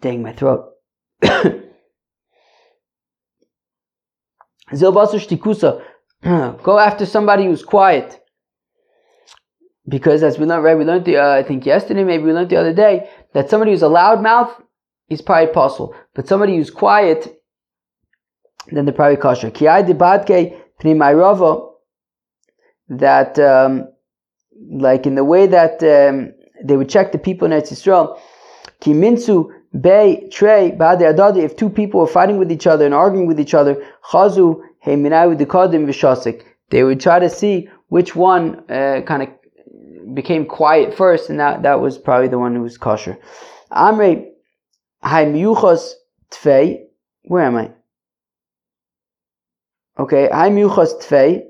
dang 0.00 0.22
my 0.22 0.32
throat. 0.32 0.72
Go 6.22 6.78
after 6.78 7.06
somebody 7.06 7.44
who's 7.46 7.62
quiet. 7.62 8.20
Because 9.88 10.22
as 10.22 10.38
we 10.38 10.46
learned, 10.46 10.64
right, 10.64 10.78
we 10.78 10.84
learned 10.84 11.04
the, 11.04 11.16
uh, 11.16 11.30
I 11.30 11.42
think 11.42 11.66
yesterday, 11.66 12.04
maybe 12.04 12.24
we 12.24 12.32
learned 12.32 12.50
the 12.50 12.56
other 12.56 12.74
day, 12.74 13.08
that 13.32 13.50
somebody 13.50 13.72
who's 13.72 13.82
a 13.82 13.88
loud 13.88 14.22
mouth 14.22 14.52
is 15.08 15.22
probably 15.22 15.52
possible. 15.52 15.94
But 16.14 16.28
somebody 16.28 16.56
who's 16.56 16.70
quiet, 16.70 17.42
then 18.70 18.84
they're 18.84 18.94
probably 18.94 19.16
kosher. 19.16 19.50
Debadke 19.50 20.56
pnimayrova, 20.80 21.72
that, 22.90 23.38
um, 23.38 23.88
like 24.70 25.06
in 25.06 25.14
the 25.14 25.24
way 25.24 25.46
that 25.46 25.82
um, 25.82 26.32
they 26.62 26.76
would 26.76 26.88
check 26.88 27.12
the 27.12 27.18
people 27.18 27.50
in 27.50 27.52
Eretz 27.52 27.72
Yisrael, 27.72 28.18
kiminsu 28.80 29.50
Bay, 29.78 30.28
Trey, 30.30 30.70
Bade 30.72 31.00
Adadi, 31.00 31.42
if 31.44 31.56
two 31.56 31.70
people 31.70 32.00
were 32.00 32.06
fighting 32.06 32.38
with 32.38 32.50
each 32.50 32.66
other 32.66 32.84
and 32.84 32.94
arguing 32.94 33.26
with 33.26 33.38
each 33.38 33.54
other, 33.54 33.76
Chazu, 34.10 34.62
Heiminai 34.84 35.38
Dikadim 35.38 35.86
Vishasik, 35.86 36.42
they 36.70 36.82
would 36.82 37.00
try 37.00 37.18
to 37.18 37.28
see 37.28 37.68
which 37.88 38.16
one 38.16 38.64
uh, 38.70 39.02
kind 39.06 39.22
of 39.22 40.14
became 40.14 40.44
quiet 40.44 40.94
first, 40.94 41.30
and 41.30 41.38
that, 41.38 41.62
that 41.62 41.80
was 41.80 41.98
probably 41.98 42.28
the 42.28 42.38
one 42.38 42.54
who 42.54 42.62
was 42.62 42.78
kosher. 42.78 43.16
Amre, 43.70 44.26
Haimyuchos 45.04 45.92
Tfei, 46.30 46.84
where 47.22 47.44
am 47.44 47.56
I? 47.56 47.70
Okay, 49.98 50.28
Haimyuchos 50.32 51.00
Tfei, 51.00 51.44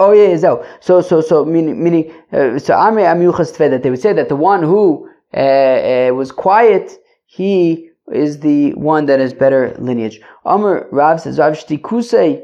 Oh 0.00 0.12
yeah, 0.12 0.36
so 0.36 0.64
so 0.80 1.00
so 1.00 1.20
so 1.20 1.44
meaning 1.44 1.82
meaning 1.82 2.12
uh, 2.32 2.58
so 2.58 2.74
Amre 2.74 3.02
Amyuchas 3.04 3.52
Tfei 3.52 3.68
that 3.70 3.82
they 3.82 3.90
would 3.90 4.00
say 4.00 4.12
that 4.12 4.28
the 4.28 4.36
one 4.36 4.62
who 4.62 5.08
uh, 5.34 6.10
was 6.14 6.32
quiet, 6.32 6.92
he 7.26 7.90
is 8.12 8.40
the 8.40 8.72
one 8.74 9.06
that 9.06 9.20
has 9.20 9.34
better 9.34 9.76
lineage. 9.78 10.20
Amr 10.44 10.88
Rav 10.90 11.20
says, 11.20 11.38
Rav 11.38 11.54
Shtikuse, 11.54 12.42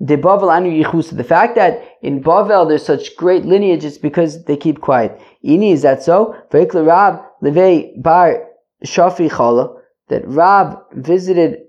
the 0.00 0.16
Bavel 0.16 0.50
Anu. 0.50 1.02
The 1.02 1.24
fact 1.24 1.54
that 1.54 1.82
in 2.02 2.22
Bavel 2.22 2.68
there's 2.68 2.84
such 2.84 3.16
great 3.16 3.44
lineage 3.44 3.84
is 3.84 3.96
because 3.96 4.44
they 4.44 4.56
keep 4.56 4.80
quiet. 4.80 5.18
Ini, 5.44 5.72
is 5.72 5.82
that 5.82 6.02
so? 6.02 6.36
Veikla 6.50 6.86
Rav 6.86 7.20
Levei 7.42 8.00
Bar 8.02 8.44
Shafi 8.84 9.30
Chala, 9.30 9.76
that 10.08 10.26
Rav 10.26 10.76
visited 10.92 11.62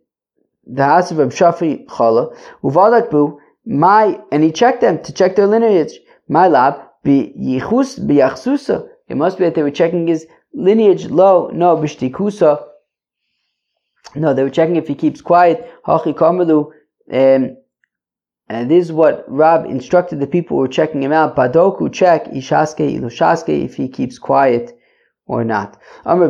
the 0.66 0.84
house 0.84 1.12
of 1.12 1.18
Shafi 1.18 1.86
Chala, 1.86 2.36
Uvadak 2.64 3.12
Bu, 3.12 3.40
my, 3.66 4.20
and 4.32 4.44
he 4.44 4.52
checked 4.52 4.82
them 4.82 5.02
to 5.04 5.14
check 5.14 5.36
their 5.36 5.48
lineage. 5.48 5.94
My 6.28 6.48
lab, 6.48 6.82
be 7.04 7.34
Yichus, 7.40 8.06
be 8.06 8.16
Yachsusa. 8.16 8.88
It 9.08 9.18
must 9.18 9.38
be 9.38 9.46
that 9.46 9.56
they 9.56 9.64
were 9.64 9.72
checking 9.72 10.08
his 10.08 10.26
lineage 10.54 11.06
low. 11.06 11.50
No, 11.54 11.78
b'shtikusa. 11.78 12.64
No, 14.16 14.34
they 14.34 14.44
were 14.44 14.50
checking 14.50 14.76
if 14.76 14.88
he 14.88 14.96
keeps 14.96 15.22
quiet. 15.22 15.70
Hachi 15.86 16.14
kamalu. 16.14 16.72
Um, 17.12 17.58
and 18.48 18.70
this 18.70 18.86
is 18.86 18.92
what 18.92 19.26
Rab 19.28 19.66
instructed 19.66 20.20
the 20.20 20.28
people 20.28 20.58
who 20.58 20.62
were 20.62 20.68
checking 20.68 21.02
him 21.02 21.12
out. 21.12 21.36
Badoku 21.36 21.92
check 21.92 22.26
ishaske 22.26 23.00
ilushaske 23.00 23.66
if 23.66 23.76
he 23.76 23.88
keeps 23.88 24.20
quiet 24.20 24.78
or 25.26 25.44
not. 25.44 25.82
If 26.06 26.24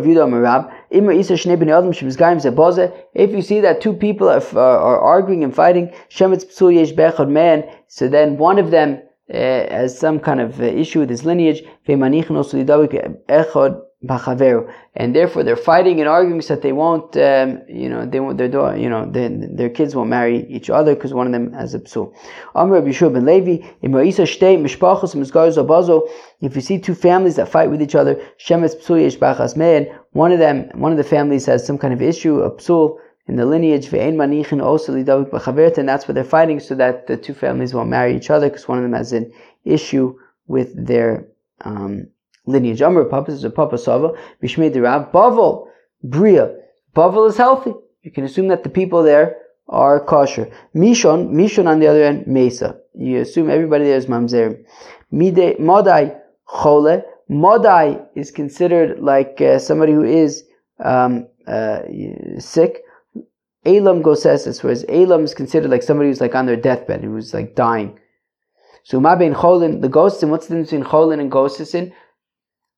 you 3.31 3.41
see 3.41 3.59
that 3.59 3.81
two 3.81 3.93
people 3.93 4.29
are, 4.29 4.57
are 4.57 4.99
arguing 4.99 5.43
and 5.43 5.53
fighting, 5.53 5.93
shemitsuyesh 6.09 6.95
baq 6.95 7.29
man 7.29 7.65
so 7.88 8.07
then 8.07 8.38
one 8.38 8.57
of 8.59 8.71
them 8.71 9.01
uh, 9.01 9.04
as 9.29 9.97
some 9.97 10.19
kind 10.19 10.39
of 10.39 10.59
uh, 10.59 10.65
issue 10.65 10.99
with 10.99 11.09
his 11.09 11.25
lineage, 11.25 11.63
and 14.95 15.15
therefore 15.15 15.43
they're 15.43 15.55
fighting 15.55 15.99
and 15.99 16.07
arguing 16.07 16.41
so 16.41 16.53
that 16.53 16.61
they 16.61 16.71
won't, 16.71 17.17
um, 17.17 17.61
you 17.67 17.89
know, 17.89 18.05
they 18.05 18.19
won't, 18.19 18.38
their 18.38 18.47
daughter, 18.47 18.77
you 18.77 18.88
know, 18.88 19.09
their, 19.09 19.29
their 19.29 19.69
kids 19.69 19.95
won't 19.95 20.09
marry 20.09 20.45
each 20.47 20.69
other 20.69 20.93
because 20.93 21.13
one 21.13 21.25
of 21.25 21.33
them 21.33 21.53
has 21.53 21.73
a 21.73 21.79
psul. 21.79 22.13
If 26.41 26.55
you 26.55 26.61
see 26.61 26.79
two 26.79 26.93
families 26.95 27.35
that 27.38 27.49
fight 27.49 27.71
with 27.71 27.81
each 27.81 27.95
other, 27.95 28.21
one 30.11 30.31
of 30.31 30.39
them, 30.39 30.69
one 30.73 30.91
of 30.91 30.97
the 30.97 31.03
families 31.03 31.45
has 31.47 31.65
some 31.65 31.77
kind 31.77 31.93
of 31.93 32.01
issue, 32.01 32.41
a 32.41 32.51
psul, 32.51 32.99
in 33.27 33.35
the 33.35 33.45
lineage, 33.45 33.91
and 33.91 34.19
that's 35.89 36.07
what 36.07 36.13
they're 36.13 36.23
fighting 36.23 36.59
so 36.59 36.75
that 36.75 37.07
the 37.07 37.17
two 37.17 37.33
families 37.33 37.73
won't 37.73 37.89
marry 37.89 38.15
each 38.15 38.29
other 38.29 38.49
because 38.49 38.67
one 38.67 38.77
of 38.77 38.83
them 38.83 38.93
has 38.93 39.13
an 39.13 39.31
issue 39.63 40.15
with 40.47 40.85
their 40.85 41.27
um, 41.61 42.07
lineage. 42.45 42.81
Amr 42.81 43.05
Papa 43.05 43.31
is 43.31 43.43
a 43.43 43.49
Papa 43.49 43.77
Sava, 43.77 44.13
Bishmei 44.41 44.71
Dirab, 44.71 45.11
Bavel, 45.11 45.67
Bria. 46.03 46.55
Bavel 46.95 47.27
is 47.27 47.38
healthy. 47.38 47.73
You 48.03 48.11
can 48.11 48.23
assume 48.23 48.47
that 48.49 48.63
the 48.63 48.69
people 48.69 49.01
there 49.01 49.38
are 49.67 49.99
kosher. 49.99 50.51
Mishon, 50.75 51.31
Mishon 51.31 51.67
on 51.67 51.79
the 51.79 51.88
other 51.88 52.03
end, 52.03 52.27
Mesa. 52.27 52.79
You 52.93 53.21
assume 53.21 53.49
everybody 53.49 53.85
there 53.85 53.97
is 53.97 54.05
Mamzer. 54.05 54.63
Mide, 55.11 55.57
Modai, 55.57 56.19
Chole, 56.47 57.03
Modai 57.29 58.05
is 58.15 58.29
considered 58.29 58.99
like 58.99 59.41
uh, 59.41 59.57
somebody 59.57 59.93
who 59.93 60.03
is 60.03 60.45
um, 60.83 61.27
uh, 61.47 61.79
sick. 62.38 62.83
Elam 63.65 64.04
gosesis, 64.04 64.63
whereas 64.63 64.86
Elam 64.89 65.23
is 65.23 65.34
considered 65.34 65.71
like 65.71 65.84
somebody 65.84 66.10
who's 66.10 66.21
like 66.21 66.36
on 66.36 66.45
their 66.45 66.56
deathbed, 66.56 67.04
who's 67.04 67.34
like 67.34 67.56
dying. 67.56 67.99
So 68.84 68.99
ma 68.99 69.15
bein 69.15 69.34
cholin, 69.34 69.82
the 69.82 69.88
and 69.88 70.32
what's 70.32 70.47
the 70.47 70.56
difference 70.56 70.69
between 70.69 70.84
cholin 70.84 71.19
and 71.19 71.32
ghostisin? 71.32 71.91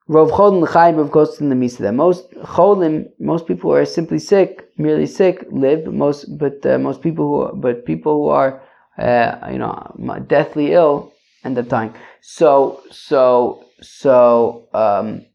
Rov 0.09 0.31
cholin 0.31 0.61
l'chaim, 0.61 0.95
rov 0.95 1.09
ghostin 1.09 1.49
l'misa. 1.51 1.93
Most 1.93 2.31
cholim, 2.31 3.09
most 3.19 3.45
people 3.45 3.71
who 3.71 3.75
are 3.75 3.85
simply 3.85 4.19
sick, 4.19 4.69
merely 4.77 5.05
sick, 5.05 5.45
live. 5.51 5.83
But 5.83 5.93
most, 5.93 6.37
but 6.37 6.65
uh, 6.65 6.77
most 6.77 7.01
people 7.01 7.25
who, 7.27 7.41
are, 7.41 7.53
but 7.53 7.85
people 7.85 8.13
who 8.13 8.29
are, 8.29 8.61
uh, 8.97 9.49
you 9.51 9.57
know, 9.57 10.23
deathly 10.27 10.71
ill 10.71 11.11
end 11.43 11.57
up 11.57 11.67
dying. 11.67 11.93
So, 12.21 12.81
so, 12.89 13.65
so, 13.81 14.69
um, 14.73 15.25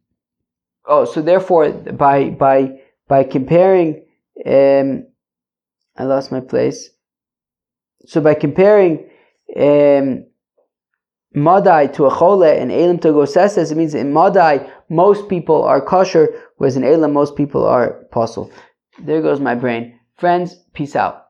oh, 0.87 1.05
so 1.05 1.21
therefore, 1.21 1.71
by 1.71 2.31
by 2.31 2.81
by 3.09 3.25
comparing, 3.25 4.07
um, 4.47 5.07
I 5.97 6.05
lost 6.05 6.33
my 6.33 6.41
place. 6.41 6.91
So 8.07 8.21
by 8.21 8.35
comparing. 8.35 9.09
Um, 9.57 10.27
Madai 11.35 11.87
to 11.87 12.05
a 12.05 12.11
chole 12.11 12.61
and 12.61 12.71
Elam 12.71 12.99
to 12.99 13.09
gosesses, 13.09 13.73
it 13.73 13.77
means 13.77 13.95
in 13.95 14.13
Madai 14.13 14.71
most 14.91 15.29
people 15.29 15.63
are 15.63 15.81
kosher, 15.81 16.29
whereas 16.57 16.77
in 16.77 16.85
Elam 16.85 17.13
most 17.13 17.37
people 17.37 17.65
are 17.65 18.05
pasul. 18.13 18.51
There 18.99 19.23
goes 19.23 19.41
my 19.41 19.55
brain. 19.55 19.99
Friends, 20.17 20.57
peace 20.75 20.95
out. 20.95 21.22